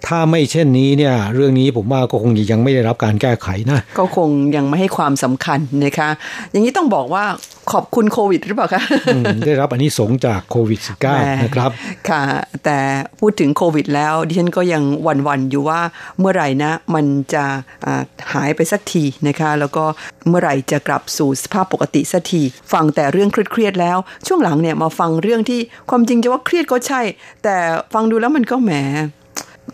[0.07, 6.09] ถ้าไม่เช่นนี้เนี่ย เรื่องนี้ผมว่าก็คงยังไม่ได้รับการแก้ไขนะ ก็คงยังไม่ให้ความสำคัญนะคะ
[6.51, 7.25] อย่างนี้ต้องบอกว่า
[7.73, 8.83] ขอบคุณโควิดหรือเปล่าคะ
[9.15, 10.81] อืมได้รับอันนี้สงส์จากโควิด
[11.11, 11.71] -19 นะครับ
[12.09, 12.23] ค่ะ
[12.65, 12.79] แต่
[13.21, 15.81] พูดถึงโควิด แล้วดิฉันก็ยังหวั่นๆอยู่ว่า
[16.19, 17.45] เมื่อไหร่นะ มันจะ
[17.87, 19.85] อ่าหายไปสักทีนะคะ แล้วก็
[20.29, 22.43] เมื่อไหร่จะกลับสู่สภาพปกติสักที
[22.73, 27.01] ฟังแต่เรื่องเครียดๆแล้ว ช่วงหลังเนี่ยมาฟังเรื่องที่ความจริงจะว่าเครียดก็ใช่
[27.45, 27.57] แต่
[27.95, 28.73] ฟังดูแล้วมันก็แหม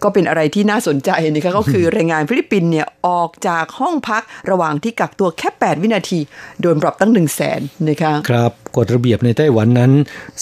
[0.05, 6.21] ก็เป็นอะไรที่น่าสนใจนะคะก็คือแรงงานฟิลิปปินส์เนี่ยออกจากห้องพักระหว่างที่กักตัวแค่ 8 วินาที
[6.61, 9.93] โดนปรับตั้ง 1 0 0 0 0แสนนะคะครับกฎระเบียบในไต้หวันนั้น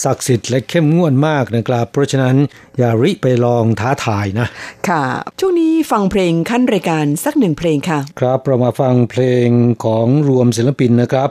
[0.03, 2.37] ศักดิ์สิทธิ์และเข้มงวดมากนะครับ เพราะฉะนั้น
[2.79, 4.47] อย่าริไปลองท้าทายนะ
[4.89, 5.05] ค่ะ
[5.41, 9.47] ช่วงนี้ฟังเพลงขั้นรายการสักหนึ่งเพลงค่ะ ครับเรามาฟังเพลง
[9.85, 11.29] ของรวมศิลปินนะครับ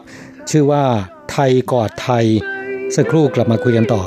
[0.50, 0.84] ชื่อว่า
[1.32, 2.26] ไทยกอดไทย
[2.96, 4.02] สักครู่กลับมาคุยกันต่อ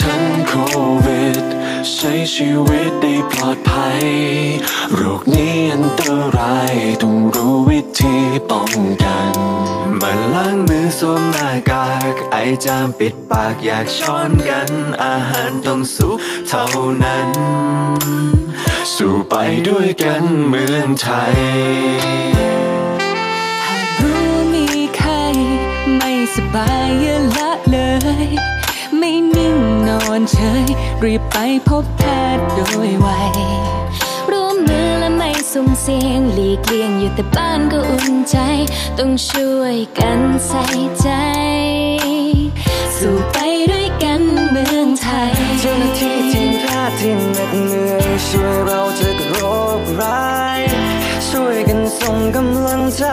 [0.00, 0.52] ทันโค
[1.04, 1.44] วิด
[1.92, 4.04] ใช้ชีวิตได้ปลอดภัย
[4.94, 6.02] โรคนี้อันต
[6.36, 8.16] รายต้องรู้วิธี
[8.50, 8.70] ป้อง
[9.02, 9.34] กัน
[10.00, 14.70] มันล้างมือสวมหน้ากาก ไอจามปิดปากอยากช้อนกัน
[15.04, 16.18] อาหารต้องสุก
[16.48, 16.66] เท่า
[17.04, 17.28] นั้น
[18.94, 19.34] สู่ไป
[19.68, 21.36] ด้วยกันเมืองไทย
[24.00, 24.66] รู้มี
[24.96, 25.10] ใคร
[25.96, 27.78] ไม่สบายอย่าละเล
[28.26, 28.28] ย
[28.98, 29.56] ไม่นิ่ง
[29.88, 30.66] นอนเฉย
[31.04, 31.36] รีบไป
[31.68, 32.02] พบแพ
[32.36, 33.08] ทย์โดยไว
[34.30, 38.36] ร่วมมือและไม่สุ่มเสี่ยงหลีกเลี่ยงอยู่แต่บ้านก็อุ่นใจ
[38.98, 40.64] ต้องช่วยกันใส่
[41.00, 41.08] ใจ
[42.96, 43.36] สู่ไป
[43.70, 49.36] ด้วยกันเมืองไทย เจ้าหน้าที่ทีมแพทย์ที่เหน็ดเหนื่อยช่วยเราจากโร
[49.80, 50.60] คร้าย
[51.28, 53.04] ช่วยกันส่งกำลังใจ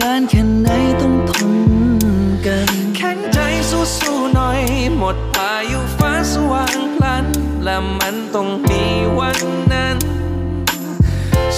[0.00, 0.68] นานแค่ไหน
[1.00, 1.52] ต้องทน
[2.46, 3.38] กัน แข็งใจ
[3.70, 4.62] สู้ๆหน่อย
[4.96, 7.26] หมดพายุฟ้าสว่างพลัน
[7.64, 8.82] และมันต้องมี
[9.18, 9.38] วัน
[9.72, 9.96] นั้น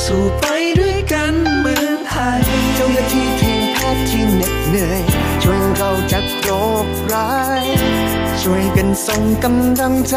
[0.03, 0.45] สู่ไป
[0.78, 2.43] ด้วยกันเมืองไทย
[2.74, 5.03] เจ้าหน้าที่ทีมแพทย์ที่เหน็ดเหนื่อย
[5.43, 6.49] ช่วยเราจากโร
[6.84, 7.32] คร้า
[7.62, 7.64] ย
[8.43, 10.16] ช่วยกันส่งกำลังใจ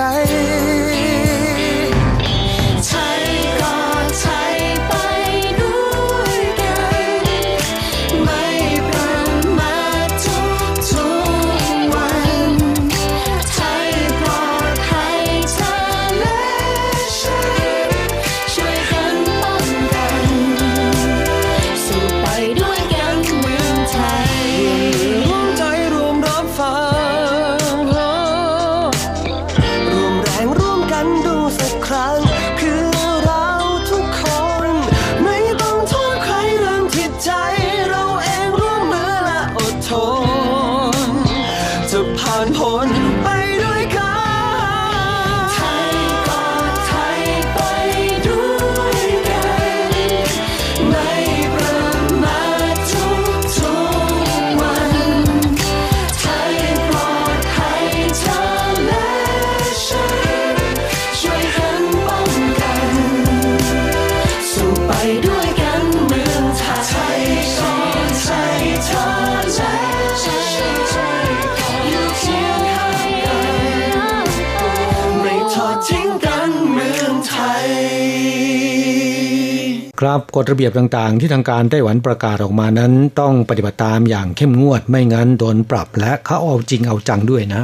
[80.01, 87.63] ครับกฎระเบียบต่างๆ ที่ทางการไต้หวันประกาศออกมานั้นต้องปฏิบัติตามอย่างเข้มงวดไม่งั้นโดนปรับและเขาเอาจริงเอาจังด้วยนะ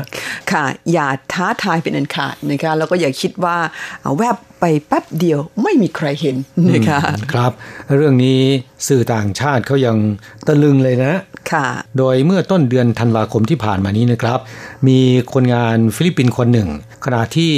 [0.51, 3.57] ค่ะ อย่าท้าทายเป็นอันขาดนะคะแล้วก็อย่าคิดว่า
[4.01, 6.35] เอาแวบไปแป๊บเดียวไม่มีใครเห็น
[6.71, 7.51] นะคะอืมครับ
[7.95, 8.39] เรื่องนี้
[8.87, 9.97] สื่อต่างชาติเขายัง
[10.47, 11.13] ตะลึงเลยนะ
[11.51, 11.67] ค่ะ
[11.97, 14.39] โดยเมื่อต้นเดือนธันวาคมที่ผ่านมานี้นะครับ
[14.87, 14.99] มี
[15.33, 16.69] คนงานฟิลิปปินส์คนหนึ่ง
[17.05, 17.53] ขณะที่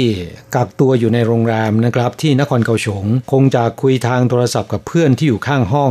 [0.54, 5.90] กักตัวอยู่ในโรงแรมนะครับที่นครเกาฉงคงจะคุยทางโทรศัพท์กับเพื่อนที่อยู่ข้างห้อง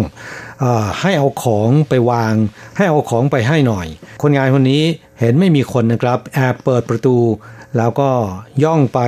[0.60, 2.34] เออให้เอาของไปวาง
[2.78, 3.88] ให้เอาของไปให้หน่อย
[4.22, 4.84] คนงานคนนี้
[5.20, 7.18] เห็นไม่มีคนนะครับแอบเปิดประตู
[7.78, 8.10] แล้วก็
[8.64, 9.00] ย่องไป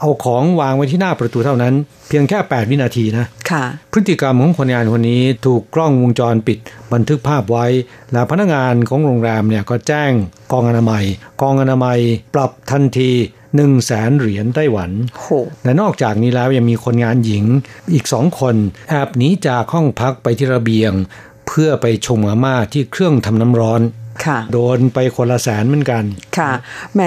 [0.00, 1.74] เอาของวางไว้ที่หน้าประตูเท่านั้น
[2.08, 6.58] เพียงแค่ 8 วินาทีนะค่ะ พฤติกรรมของคนงานคนนี้ถูกกล้องวงจรปิด
[6.92, 7.66] บันทึกภาพไว้
[8.12, 10.12] และพนักงานของโรงแรมเนี่ยก็แจ้ง
[10.52, 11.04] กองอนามัย
[11.42, 11.98] กองอนามัย
[12.34, 13.12] ปรับทันที
[13.54, 14.90] 1 0 0 0 0แสนเหรียญไต้หวัน
[15.20, 15.26] โห
[15.64, 17.44] และนอกจากนี้แล้วยังมีคนงานหญิง
[17.94, 18.56] อีกสองคน
[18.90, 20.92] แอบหนีจากห้องพักไปที่ระเบียง
[21.46, 23.82] เพื่อไปชงมาม่าที่เครื่องทำน้ำร้อน
[24.26, 26.04] ค่ะโดนไปคนละแสนเหมือนกัน
[26.38, 26.50] ค่ะ
[26.94, 27.00] แหม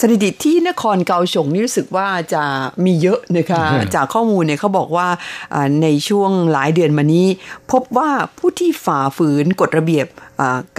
[0.00, 2.44] สถิติที่นครเกาฉงนี่รู้สึกว่าจะ
[2.84, 5.08] มีเยอะนะคะอืมจากข้อมูลเนี่ยเขาบอกว่า
[5.54, 7.26] อ่าในช่วงหลายเดือนมานี้
[7.72, 10.25] พบว่าผู้ที่ฝ่าฝืนกฎระเบียบอ่า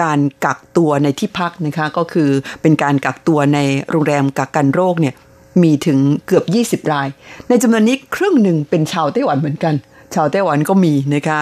[0.01, 2.29] การกักตัวในที่พักนะคะก็คือ
[2.61, 5.15] เป็นการกักตัวในโรงแรมกักกันโรคเนี่ย
[5.63, 6.41] มีถึงเกือ
[6.79, 7.07] บ 20 ราย
[7.49, 9.75] ในจำนวนนี้ครึ่งหนึ่งเป็นชาวไต้หวันเหมือนกัน
[10.15, 11.39] ชาวไต้หวันก็มีนะคะ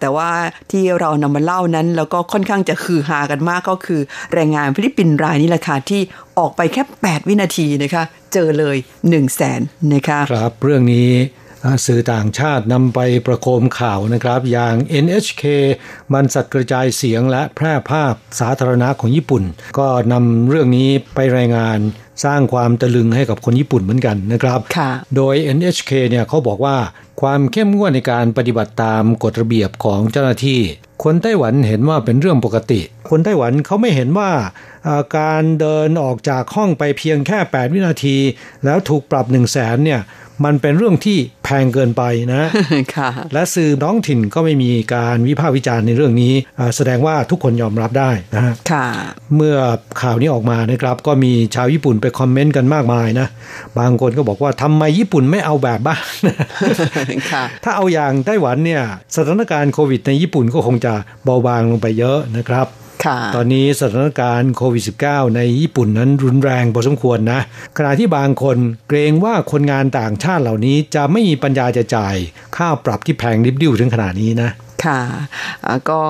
[0.00, 0.30] แต่ว่า
[0.70, 4.00] ที่เรานำมาเล่านั้น แล้วก็ค่อนข้างจะคือฮากันมากก็คือ
[4.34, 6.00] แรงงานฟิลิปปินส์รายนี้แหละค่ะที่
[6.38, 8.02] ออกไปแค่ 8 วินาทีนะคะ
[8.32, 9.60] เจอเลย 1 0 0 0 0แสน
[9.94, 11.08] นะคะ ครับเรื่องนี้
[11.86, 15.42] สื่อต่างชาตินำไปประโคมข่าวนะครับ อย่าง NHK
[16.12, 19.42] มันสัตว์กระจายเสียงและแพร่ภาพสาธารณะของญี่ปุ่น
[19.78, 21.78] ก็นำเรื่องนี้ไปรายงาน
[22.24, 26.76] สร้างความตะลึงให้กับคนญี่ปุ่นเหมือนกันนะครับค่ะโดย NHK เนี่ยเขาบอกว่า
[27.20, 30.60] ความเข้มงวดในการปฏิบัติตามกฎระเบียบของเจ้าหน้าที่
[31.04, 34.30] คนไต้หวันเห็นว่าเป็นเรื่องปกติ คนไต้หวันเขาไม่เห็นว่า
[34.86, 38.16] อ่าการเดินออกจากห้องไปเพียงแค่ 8 วินาที
[38.64, 40.00] แล้วถูกปรับ 1 0 0 0 0แสนเนี่ย
[40.44, 42.42] มันเป็นเรื่องที่แพงเกินไปนะ
[42.96, 48.86] ค่ะและสื่อท้องถิ่นก็ไม่มีการวิพากษ์วิจารณ์ในเรื่องนี้อ่าแสดงว่าทุกคนยอมรับได้นะฮะค่ะ
[49.36, 49.56] เมื่อ
[50.02, 53.26] ข่าวนี้ออกมานะครับ ก็มีชาวญี่ปุ่นไปคอมเมนต์กันมากมายนะ
[53.78, 56.04] บางคนก็บอกว่าทำไมญี่ปุ่นไม่เอาแบบบ้าน
[57.32, 58.82] ค่ะถ้าเอาอย่างไต้หวันเนี่ย
[59.16, 62.81] สถานการณ์โควิดในญี่ปุ่นก็คงจะเบาบางลงไปเยอะนะครับค่ะ
[63.34, 67.40] ตอนนี้สถานการณ์โควิด -19 ในญี่ปุ่นนั้นรุนแรงพอสมควรนะ
[67.76, 68.56] ขณะที่บางคน
[68.88, 72.16] เกรงว่าคนงานต่างชาติเหล่านี้จะไม่มีปัญญาจะจ่าย
[72.56, 74.50] ค่าปรับที่แพงริบดิ้วถึงขนาดนี้นะ
[74.84, 74.98] ค่ะ
[75.66, 76.00] อ่าก็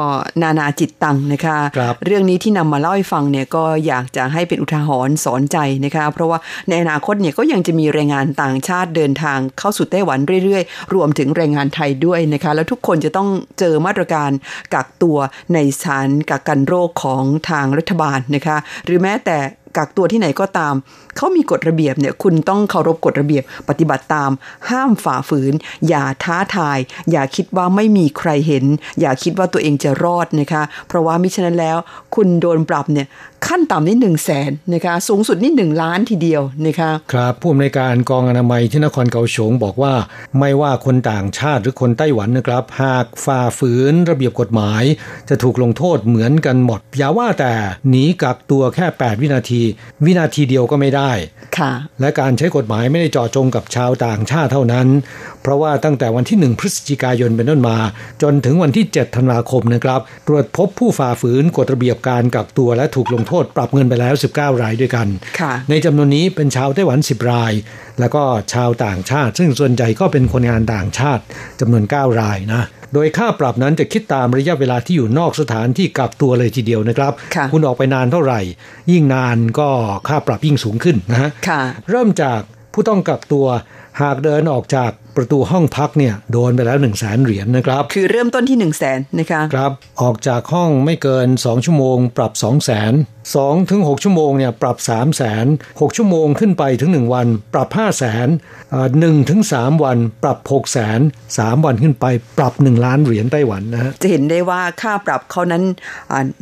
[0.42, 14.30] นานาจิตตังนะคะครับเรื่องนี้ที่นำมาเล่าให้ฟังเนี่ยก็อยากจะให้เป็นอุทาหรณ์สอนใจนะคะเพราะว่าในอนาคตเนี่ยก็ยังจะมีแรงงานต่างชาติเดินทางเข้าสู่ไต้หวันเรื่อยๆ รวมถึงแรงงานไทยด้วยนะคะแล้วทุกคนจะต้องเจอมาตรการ
[14.74, 15.18] กักตัว
[15.54, 19.38] ในสถานกักกันโรคของทางรัฐบาลนะคะหรือแม้แต่
[19.76, 20.74] กักตัวที่ไหนก็ตาม
[21.16, 24.30] เขามีกฎระเบียบเนี่ยคุณต้องเคารพกฎระเบียบปฏิบัติตาม
[24.70, 25.52] ห้ามฝ่าฝืน
[25.88, 26.78] อย่าท้าทาย
[27.10, 28.64] อย่าคิดว่าไม่มีใครเห็น
[29.00, 31.76] อย่าคิดว่าตัวเองจะรอดนะคะ เพราะว่ามิฉะนั้นแล้ว
[32.14, 33.06] คุณโดนปรับเนี่ย
[33.48, 39.94] ขั้นต่ำนี่หนึ่งแสนนะคะสูงสุดนี่หนึ่งล้านทีเดียวนะคะครับผู้อำนวยการกองอนามัยที่นครเกาฉงบอกว่า
[40.38, 44.82] ไม่ว่าคนต่างชาติหรือคนไต้หวันนะครับ หากฝ่าฝืนระเบียบกฎหมาย
[45.28, 47.54] จะถูกลงโทษเหมือนกันหมด อย่าว่าแต่
[47.88, 49.62] หนีกักตัวแค่ 8 วินาที
[50.04, 51.10] วินาทีเดียวก็ไม่ได้
[51.58, 54.86] ค่ะ และการใช้กฎหมายไม่ได้เจาะจงกับชาวต่างชาติเท่านั้น
[55.42, 57.78] เพราะว่าตั้งแต่วันที่ 1 พฤศจิกายนเป็นต้นมา
[58.22, 65.08] จนถึงวันที่ 7 ธันวาคมนะครับ ตรวจพบผู้ฝ่าฝืนกฎระเบียบการกักตัวและถูกลงโทษปรับเงินไปแล้ว 19 รายด้วยกัน
[65.40, 67.52] ค่ะในจำนวนนี้เป็นชาวไต้หวัน 10 ราย
[68.00, 68.22] แล้วก็
[68.52, 71.22] ชาวต่างชาติ ซึ่งส่วนใหญ่ก็เป็นคนงานต่างชาติ
[71.60, 72.62] จำนวน 9 รายนะ
[72.94, 78.40] โดยค่าปรับนั้นจะคิดตามระยะเวลาที่อยู่นอกสถานที่กักตัวเลยทีเดียวนะครับค่ะคุณออกไปนานเท่าไหร่
[78.90, 79.68] ยิ่งนานก็
[80.08, 81.60] ค่าปรับยิ่งสูงขึ้นนะฮะค่ะ
[81.90, 82.40] เริ่มจาก
[82.74, 83.46] ผู้ต้องกักตัว
[84.02, 89.72] หากเดินออกจากประตูห้องพักเนี่ยโดนไปแล้ว1นึ่งแสนเหรียญนะครับ คือเริ่มต้นที่หนึ่งแสนนะคะครับ
[90.02, 92.92] ออกจากห้องไม่เกิน 2 ชั่วโมงปรับ 2 0 0แสน
[93.30, 95.46] 2ถึง6ชั่วโมงเนี่ยปรับ 3 0 0แสน
[95.80, 98.28] 6ชั่วโมงขึ้นไปถึง 1 วัน ปรับ 5 0 0แสน
[99.00, 101.00] หนึ่งถึง3วัน ปรับ6 0แสน
[101.32, 102.06] 3วันขึ้นไป
[102.38, 105.62] ปรับ 1 ล้านเหรียญไต้หวันนะฮะจะเห็นได้ว่าค่าปรับเขานั้น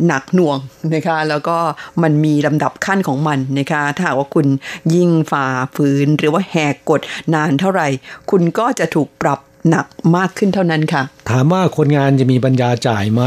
[0.07, 0.59] หนักหน่วง
[0.95, 1.57] นะคะแล้วก็
[2.03, 4.47] มันมีลำดับขั้นของมันนะคะถ้าหากว่าคุณ
[4.95, 7.01] ยิ่งฝ่าฝืนหรือว่าแหกกฎ
[7.35, 7.89] นานเท่าไหร่
[8.31, 9.39] คุณก็จะถูกปรับ
[9.69, 9.87] หนัก
[10.17, 13.23] มากขึ้นเท่านั้นค่ะ ถามว่าคนงานจะมีปัญญาจ่ายไหม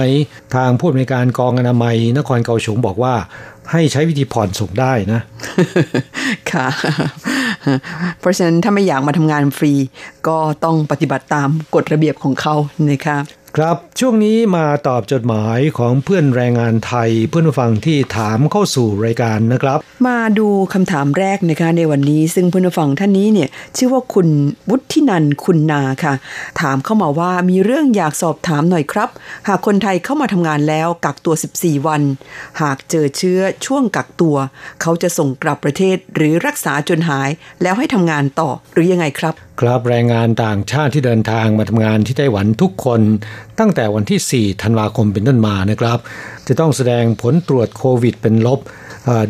[0.55, 3.13] ทางผู้อำนวยการกองอนามัย นครเกาฉงบอกว่า
[3.71, 5.21] ให้ใช้วิธีผ่อนส่งได้นะ
[6.51, 6.67] ค่ะ
[8.19, 9.73] เพราะฉะนั้นถ้าไม่อยากมาทำงานฟรี
[10.27, 12.55] ก็ต้องปฏิบัติตามกฎระเบียบของเขา
[12.91, 13.17] นะคะ
[13.59, 24.27] ครับช่วงนี้มาตอบจดหมายของเพื่อนแรงงานไทยเพื่อนฟังที่ถามเข้าสู่รายการนะครับ มาดูคำถามแรกนะคะในวันนี้ ซึ่งเพื่อนฟังท่านนี้เนี่ยชื่อว่าคุณ
[24.69, 26.13] วุฒินันคุณนาค่ะ
[26.61, 29.09] ถามเข้ามาว่ามีเรื่องอยากสอบถามหน่อยครับ
[29.47, 32.01] หากคนไทยเข้ามาทำงานแล้วกักตัว 14 วัน
[32.61, 34.35] หากเจอเชื้อช่วงกักตัว
[34.81, 37.29] เขาจะส่งกลับประเทศหรือรักษาจนหาย
[37.61, 43.01] แล้วให้ทำงานต่อหรือยังไงครับครับแรงงานต่างชาติที่เดินทางมาทำงานที่ไต้หวันทุกคน
[43.59, 45.99] ตั้งแต่วันที่ 4 ธันวาคมเป็นต้นมานะครับ
[46.47, 48.59] จะต้องแสดงผลตรวจโควิดเป็นลบ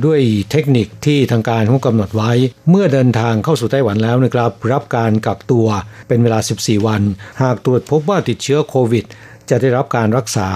[0.05, 0.19] ด้วย
[0.51, 2.31] เทคนิคที่ทางการเขากำหนดไว้
[2.69, 5.67] เมื่อเดินทางเข้าสู่ไต้หวันแล้วนะครับ รับการกักตัว
[6.07, 7.01] เป็นเวลา 14 วัน
[7.41, 9.05] หากตรวจพบว่าติดเชื้อโควิด
[9.49, 10.49] จะได้รับการรักษา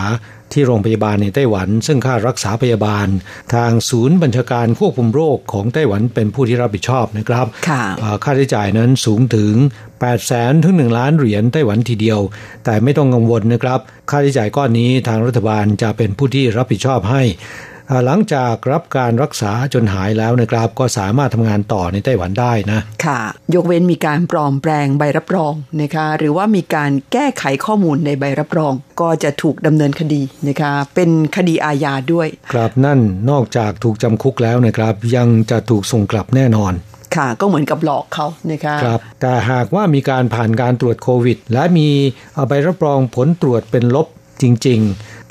[0.53, 3.07] ที่โรงพยาบาลในไต้หวัน ซึ่งค่ารักษาพยาบาล
[3.53, 9.53] ทางศูนย์บัญชาการควบคุมโรคของไต้หวันเป็นผู้ที่รับผิดชอบนะครับค่ะอ่าค่าใช้จ่ายนั้นสูงถึง
[9.85, 12.19] 8 0 0แสนถึง 1 ล้านเหรียญไต้หวันทีเดียว
[12.65, 13.79] แต่ไม่ต้องกังวลนะครับ
[14.09, 23.19] ค่าใช้จ่ายก้อนนี้ทางรัฐบาลจะเป็นผู้ที่รับผิดชอบให้อ่า หลังจากรับการรักษาจนหายแล้วนะครับ ก็สามารถทำงานต่อในไต้หวันได้นะ ค่ะ
[23.55, 36.73] ยกเว้นมีการปลอมแปลงใบรับรองนะคะ หรือว่ามีการแก้ไขข้อมูลในใบรับรอง ก็จะถูกดำเนินคดีนะคะ เป็นคดีอาญาด้วย ครับนั่นนอกจากถูกจำคุกแล้วนะครับ ยังจะถูกส่งกลับแน่นอน
[37.15, 41.89] ค่ะก็เหมือนกับหลอกเขานะคะครับแต่หากว่ามีการผ่านการตรวจโควิด และมี
[42.33, 44.07] เอาใบรับรองผลตรวจเป็นลบ
[44.41, 44.79] จริง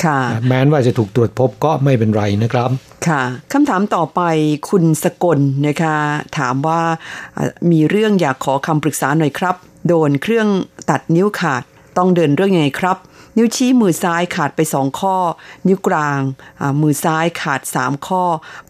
[0.05, 2.71] ค่ะๆแม้นว่าจะถูกตรวจพบก็ไม่เป็นไรนะครับ
[3.09, 4.21] ค่ะคำถามต่อไป
[4.69, 5.97] คุณสกลนะคะ
[6.39, 6.83] ถามว่า
[7.37, 9.57] อะมีเรื่องอยากขอคำปรึกษาหน่อยครับ
[9.89, 10.49] โดนเครื่อง
[10.91, 11.63] ตัดนิ้วขาด
[11.99, 12.97] ต้องเดินเรื่องยังไงครับ
[13.37, 15.17] นิ้วชี้มือซ้ายขาดไปสองข้อ
[15.67, 16.21] นิ้วกลาง
[16.61, 18.23] อ่ามือซ้ายขาดสามข้อ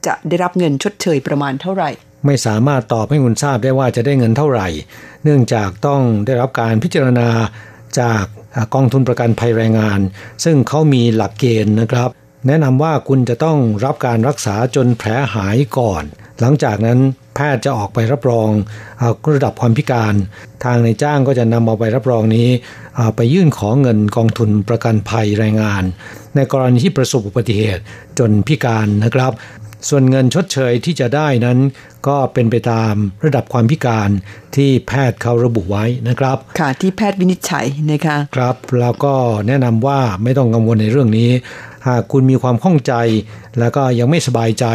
[0.07, 1.91] จะได้รับเงินชดเชยประมาณเท่าไหร่
[2.27, 4.69] ไม่สามารถตอบให้คุณทราบได้ว่าจะได้เงินเท่าไหร่
[5.25, 7.29] เนื่องจากต้องได้รับการพิจารณา
[8.01, 10.01] จากอ่า กองทุนประกันภัยแรงงาน
[10.45, 12.11] ซึ่งเขามีหลักเกณฑ์นะครับ
[12.47, 16.05] แนะนำว่าคุณจะต้องรับการรักษาจนแผลหายก่อน
[16.41, 16.99] หลังจากนั้น
[17.35, 18.51] แพทย์จะออกไปรับรอง
[19.01, 19.05] อ
[19.35, 20.15] ระดับความพิการ
[20.65, 22.49] ทางในจ้างก็จะนำเอาไปรับรองนี้
[23.17, 25.85] ไปยื่นขอเงินกองทุนประกันภัยแรงงาน
[26.37, 27.83] ในกรณีที่ประสบอุบัติเหตุ
[28.19, 29.33] จนพิการนะครับ
[29.89, 31.59] ส่วนเงินชดเชยที่จะได้นั้น
[32.09, 34.11] ก็เป็นไปตามระดับความพิการ
[34.57, 39.15] ที่แพทย์เขาระบุไว้นะครับ ค่ะที่แพทย์วินิจฉัยนะคะ ครับแล้วก็
[39.49, 41.31] แนะนำว่าไม่ต้องกังวลในเรื่องนี้
[41.89, 42.95] หากคุณมีความข้องใจ
[43.59, 44.67] แล้วก็ยังไม่สบายใจ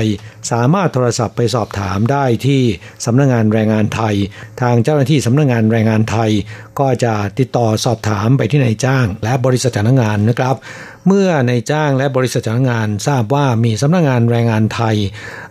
[0.52, 2.62] สามารถโทรศัพท์ไปสอบถามได้ที่
[3.06, 4.16] สำนักงงานแรงงานไทย
[4.62, 6.32] ทางเจ้าหน้าที่สำนักงงานแรงงานไทย
[6.80, 10.56] ก็จะติดต่อสอบถามไปที่นายจ้าง และบริษัทจ้างงานนะครับ
[11.08, 14.96] เมื่อนายจ้างและบริษัทจ้างงานทราบว่ามีสำนักงานแรงงานไทย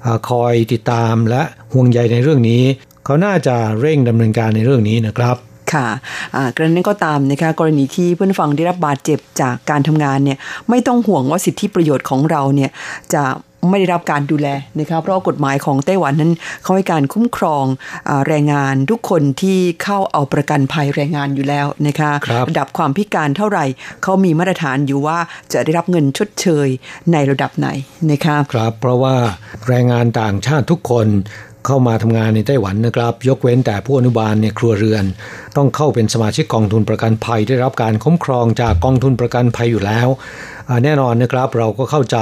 [0.04, 1.42] อคอยติดตามและ
[1.72, 2.62] ห่วงใยในเรื่องนี้
[3.04, 5.36] เขาน่าจะเร่งดำเนินการในเรื่องนี้นะครับ
[5.74, 5.86] ค่ะ
[6.34, 10.38] อ่ากรณีนั้นก็ตามนะคะกรณีที่เพื่อนฟังได้รับบาดเจ็บจากการทำงานเนี่ย
[10.70, 12.70] ไม่ต้องห่วงว่าสิทธิประโยชน์ของเราเนี่ย
[13.14, 13.24] จะ
[13.70, 14.48] ไม่ได้รับการดูแล
[14.80, 17.64] นะคะเพราะว่ากฎหมายของไต้หวันนั้นเขาให้การคุ้มครอง
[18.08, 23.64] อาแรงงานทุกคนที่เข้าเอาประกันภัยแรงงานอยู่แล้วนะคะครับระดับความพิการเท่าไหร่
[24.02, 25.18] เขามีมาตรฐานอยู่ว่า
[25.52, 26.68] จะได้รับเงินชดเชย
[27.12, 27.68] ในระดับไหน
[28.10, 29.14] นะคะครับ เพราะว่า
[29.68, 31.06] แรงงานต่างชาติทุกคน
[31.66, 35.04] เข้ามาทำงานในไต้หวันนะครับ ยกเว้นแต่ผู้อนุบาลในครัวเรือน
[35.56, 40.08] ต้องเข้าเป็นสมาชิกกองทุนประกันภัยได้รับการคุ้มครองจากกองทุนประกันภัยอยู่แล้ว
[40.84, 42.18] แน่นอนนะครับเราก็เข้าใจ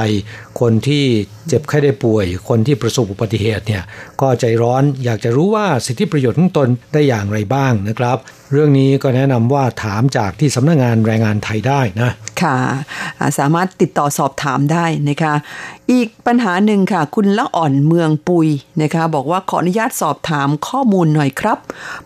[0.61, 1.05] คนที่
[1.49, 3.82] เจ็บไข้ได้ป่วย คนที่ประสบอุบัติเหตุเนี่ย
[4.20, 8.18] ก็ใจร้อนอยากจะรู้ว่าสิทธิประโยชน์ของตนได้อย่างไรบ้างนะครับ
[8.53, 12.11] เรื่องนี้ก็แนะนำว่าถามจากที่สำนักงานแรงงานไทยได้นะ
[12.42, 12.57] ค่ะ
[13.38, 15.34] สามารถติดต่อสอบถามได้นะคะ
[15.92, 18.49] อีกปัญหาหนึ่งค่ะ คุณละอ่อนเมืองปุย
[18.82, 21.59] นะคะบอกว่าขออนุญาตสอบถามข้อมูลหน่อยครับ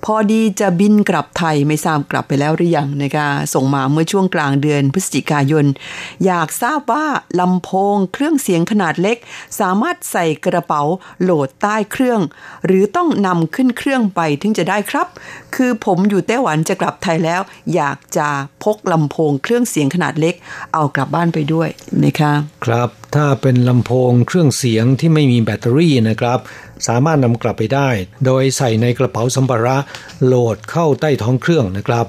[0.04, 5.64] พอดีจะบินกลับไทยไม่ทราบกลับไปแล้วหรือยังนะคะส่งมาเมื่อช่วงกลางเดือนพฤศจิกายน
[6.26, 7.06] อยากทราบว่า
[7.40, 9.18] ลำโพงเครื่องเสียงขนาดเล็ก
[9.60, 10.82] สามารถใส่กระเป๋า
[11.22, 12.20] โหลดใต้เครื่อง
[12.66, 15.06] หรือต้องนำขึ้นเครื่องไปถึงจะได้ครับ
[15.54, 17.40] คือผมอยู่ไต้หวันจะกลับไทยแล้ว
[17.74, 18.28] อยากจะ
[18.64, 20.34] พกลำโพงเครื่องเสียงขนาดเล็ก
[20.74, 21.68] เอากลับบ้านไปด้วย
[22.04, 22.32] นะคะ
[22.64, 26.38] ครับถ้าเป็นลำโพงเครื่องเสียงที่ไม่มีแบตเตอรี่นะครับ
[26.86, 27.88] สามารถนำกลับไปได้
[28.24, 29.76] โดยใส่ในกระเป๋าสัมภาระ
[30.24, 32.06] โหลดเข้าใต้ท้องเครื่องนะครับ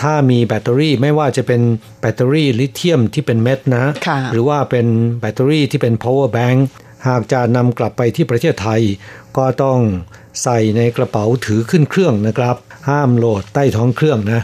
[0.00, 1.60] ถ้ามีแบตเตอรี่ไม่ว่าจะเป็น
[2.00, 4.86] แบตเตอรี่ลิเธียมที่เป็นเม็ดนะค่ะหรือว่าเป็น
[5.20, 6.58] แบตเตอรี่ที่เป็น power bank
[7.08, 8.82] หากจะนำกลับไปที่ประเทศไทย
[9.36, 9.78] ก็ต้อง
[10.42, 12.56] ใส่ในกระเป๋าถือขึ้นเครื่องนะครับ
[12.88, 14.40] ห้ามโหลดใต้ท้องเครื่องนะ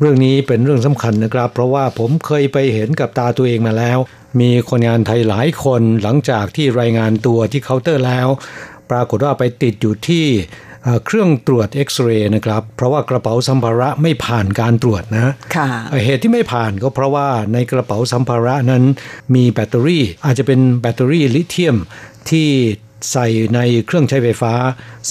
[0.00, 3.98] เรื่องนี้เป็นเรื่องสำคัญนะครับ เพราะว่าผมเคยไปเห็นกับตาตัวเองมาแล้ว
[4.40, 8.28] มีคนงานไทยหลายคนหลังจากที่รายงานตัวที่เคาน์เตอร์แล้ว
[8.90, 10.26] ปรากฏว่าไปติดอยู่ที่
[10.86, 18.84] เอ่อเครื่องตรวจเอ็กซเรย์นะครับ เพราะว่ากระเป๋าสัมภาระไม่ผ่านการตรวจนะค่ะเอ่อเหตุที่ไม่ผ่านก็เพราะว่าในกระเป๋าสัมภาระนั้น
[19.34, 21.76] มีแบตเตอรี่ อาจจะเป็นแบตเตอรี่ลิเธียม
[22.30, 22.48] ที่
[23.12, 24.52] ใส่ในเครื่องใช้ไฟฟ้า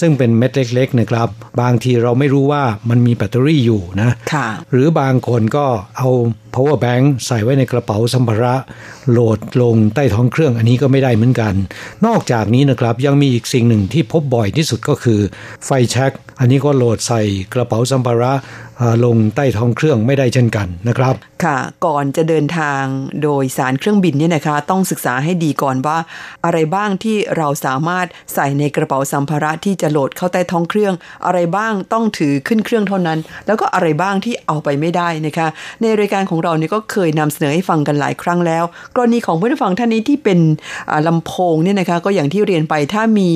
[0.00, 1.28] ซึ่งเป็นเม็ดเล็กๆนะครับ
[1.60, 5.66] บางทีเราไม่รู้ว่ามันมีแบตเตอรี่อยู่นะค่ะหรือบางคนก็
[5.98, 6.08] เอา
[6.56, 8.54] power bank ใส่ไว้ในกระเป๋าสัมภาระ
[9.10, 11.54] โหลดลงใต้ท้องเครื่องอันนี้ก็ไม่ได้เหมือนกัน
[12.06, 15.20] นอกจากนี้นะครับยังมีอีกสิ่งหนึ่งที่พบบ่อยที่สุดก็คือ
[15.64, 17.22] ไฟแช็กอันนี้ก็โหลดใส่
[17.54, 18.32] กระเป๋าสัมภาระ
[19.04, 22.82] ลงใต้ท้องเครื่องไม่ได้เช่นกันนะครับ ค่ะ ก่อนจะเดินทาง
[23.22, 25.98] โดยสารเครื่องบินเนี่ยนะคะ ต้องศึกษาให้ดีก่อนว่า
[26.44, 30.94] อะไรบ้างที่เราสามารถใส่ในกระเป๋าสัมภาระที่จะโหลดเข้าใต้ท้องเครื่อง
[31.26, 35.48] อะไรบ้างต้องถือขึ้นเครื่องเท่านั้น แล้วก็อะไรบ้างที่เอาไปไม่ได้นะคะ
[35.82, 38.64] ในรายการของเราเนี่ยก็เคยนำเสนอให้ฟังกันหลายครั้งแล้ว
[38.96, 40.38] กรณีของผู้ฟังท่านนี้ที่เป็น
[40.90, 43.30] อ่าลำโพงเนี่ยนะคะก็อย่างที่เรียนไปถ้ามี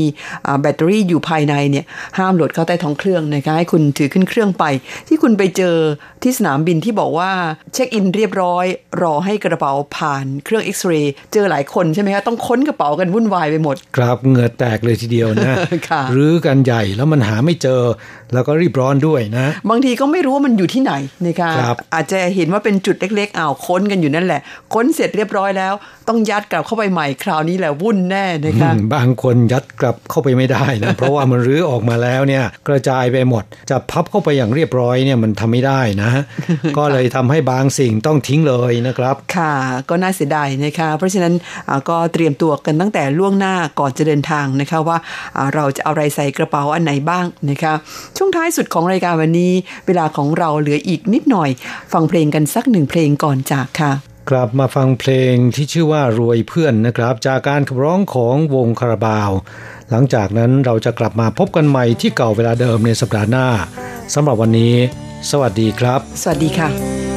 [0.47, 1.85] อ่าแบตเตอรี่อยู่ภายในเนี่ย
[2.19, 4.65] ห้ามโหลดเข้าใต้ท้องเครื่องนะคะให้คุณถือขึ้นเครื่องไป
[5.09, 5.77] ที่คุณไปเจอ
[6.23, 7.31] ที่สนามบินที่บอกว่า
[7.75, 8.65] เช็คอินเรียบร้อย
[9.03, 15.57] รอให้กระเป๋าผ่านเครื่องเอ็กซเรย์เจอหลายคนใช่ไหมคะต้องค้นกระเป๋ากันวุ่นวายไปหมด ครับเหงื่อแตกเลยทีเดียวนะ
[15.89, 17.81] ค่ะรื้อกันใหญ่แล้วมันหาไม่เจอ
[18.35, 20.93] แล้วก็รีบร้อนด้วยนะ บางทีก็ไม่รู้ว่ามันอยู่ที่ไหน
[21.27, 24.41] นะคะครับอาจจะเห็นว่าเป็นจุดเล็กๆอ้าวค้นกันอยู่นั่นแหละ
[24.75, 25.75] ค้นเสร็จเรียบร้อยแล้ว
[26.09, 36.11] ต้องยัดกลับเข้าไปใหม่คราวนี้แหละวุ่นแน่นะคะอืมบางคนยัดกลับเข้าไปไม่ได้นะเพราะว่ามันรื้อออกมาแล้วเนี่ยกระจายไปหมด จะพับเข้าไปอย่างเรียบร้อยเนี่ยมันทำไม่ได้นะ
[36.79, 39.55] ก็เลยทำให้บางสิ่งต้องทิ้งเลยนะครับ ค่ะ
[39.89, 41.35] ก็น่าเสียดายนะคะ เพราะฉะนั้น
[41.69, 44.99] อ่าก็เตรียมตัวกันตั้งแต่ล่วงหน้าก่อนจะเดินทางนะคะว่า
[45.37, 47.75] อ่าเราจะเอาอะไรใส่กระเป๋าอันไหนบ้างนะคะ
[48.23, 49.53] ช่วงท้ายสุดของรายการวันนี้
[49.87, 51.51] เวลาของเราเหลืออีกนิดหน่อย
[51.93, 53.93] ฟังเพลงกันสักหนึ่งเพลงก่อนจากค่ะ
[54.31, 59.31] กลับมาฟังเพลงที่ชื่อว่ารวยเพื่อนนะครับ จากการขับร้องของวงคาราบาว
[59.91, 63.47] หลังจากนั้นเราจะกลับมาพบกันใหม่ที่เก่าเวลาเดิมในสัปดาห์หน้า
[64.15, 64.75] สำหรับวันนี้
[65.31, 67.10] สวัสดีครับ สวัสดีค่ะ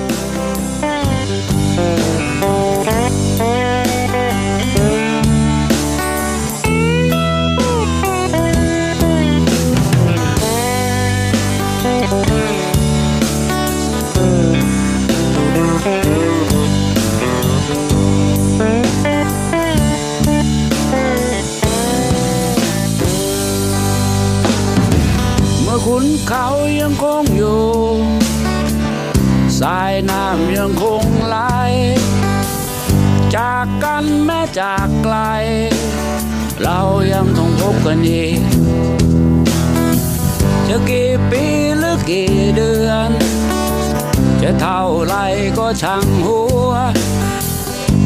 [44.60, 45.16] เท่าไร
[45.58, 46.72] ก็ช่างหัว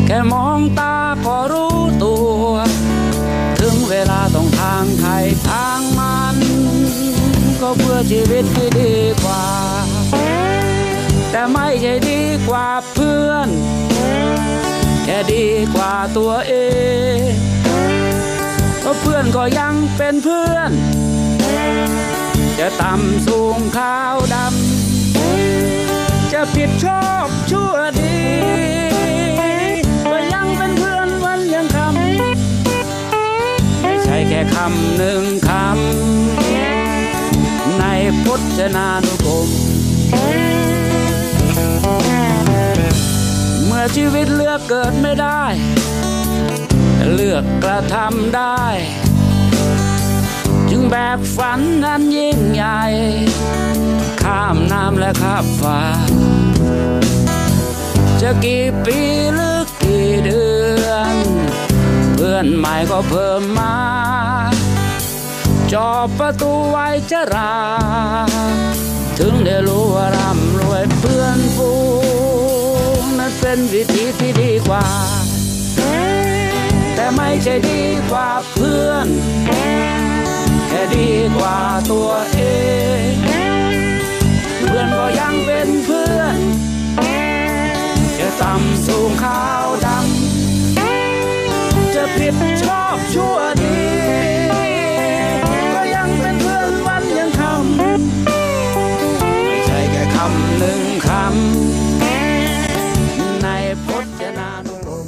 [0.05, 2.53] แค่มองตาก็รู้ตัว
[3.59, 6.37] ถึงเวลาต้องทางไทยทางมัน
[7.61, 9.45] ก็เพื่อชีวิตที่ดีกว่า
[11.31, 13.49] แต่ไม่ใช่ดีกว่าเพื่อน
[15.05, 15.45] แค่ดี
[15.75, 16.53] กว่าตัวเอ
[17.15, 17.17] ง
[18.81, 20.71] เพราะเพื่อนก็ยังเป็นเพื่อน
[22.59, 24.86] จะต่ำสูงขาวดำ
[26.33, 28.17] จะผิดชอบชั่วดี
[30.05, 37.83] ก็ยังเป็นเพื่อนวันยังคำไม่ใช่แค่คำหนึ่งคำใน
[38.23, 38.25] พ
[38.57, 39.49] จนานุกรม
[43.65, 45.43] เมื่อชีวิตเลือกเกิดไม่ได้
[47.13, 48.63] เลือกกระทำได้
[50.69, 52.81] จึงแบกฝันนั้นยิ่งใหญ่
[54.23, 55.79] ข้ามน้ำและข้ามฟ้า
[58.21, 58.99] จะกี่ปี
[59.33, 60.45] หรือกี่เดื
[60.85, 61.15] อน
[62.15, 63.75] เพื่อนใหม่ก็เพิ่มมา
[65.73, 67.55] จอบประตูไว้จะรา
[69.17, 71.71] ถึงได้รู้ว่าร่ำรวยเพื่อนฟู
[73.01, 74.85] งนั้นเป็นวิธีที่ดีกว่า
[76.95, 79.07] แต่ไม่ใช่ดีกว่าเพื่อน
[80.67, 81.57] แค่ดีกว่า
[81.91, 82.41] ตัวเอ
[83.07, 83.11] ง
[84.57, 86.37] เพื่อนก็ยังเป็นเพื่อน
[88.40, 93.76] ต่ำสูงขาวดำ จะผิดชอบชั่วดี
[95.74, 97.76] ก็ยังเป็นเพื่อนวันยังคำ
[99.46, 103.48] ไม่ใช่แค่คำหนึ่งคำ ใน
[103.84, 103.86] พ
[104.20, 105.06] จนานุกรม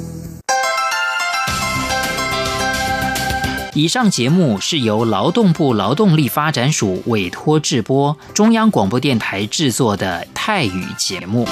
[3.79, 11.45] 以上节目是由劳动部劳动力发展署委托制播，中央广播电台制作的泰语节目。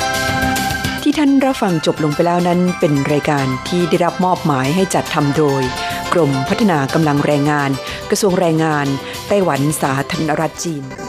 [1.20, 5.62] ท่านรับฟังจบลงไปแล้วนั้นเป็นรายการที่ได้รับมอบหมายให้จัดทำโดย
[6.12, 7.70] กรมพัฒนากำลังแรงงาน
[8.10, 8.86] กระทรวงแรงงาน
[9.28, 11.07] ไต้หวันสาธารณรัฐจีน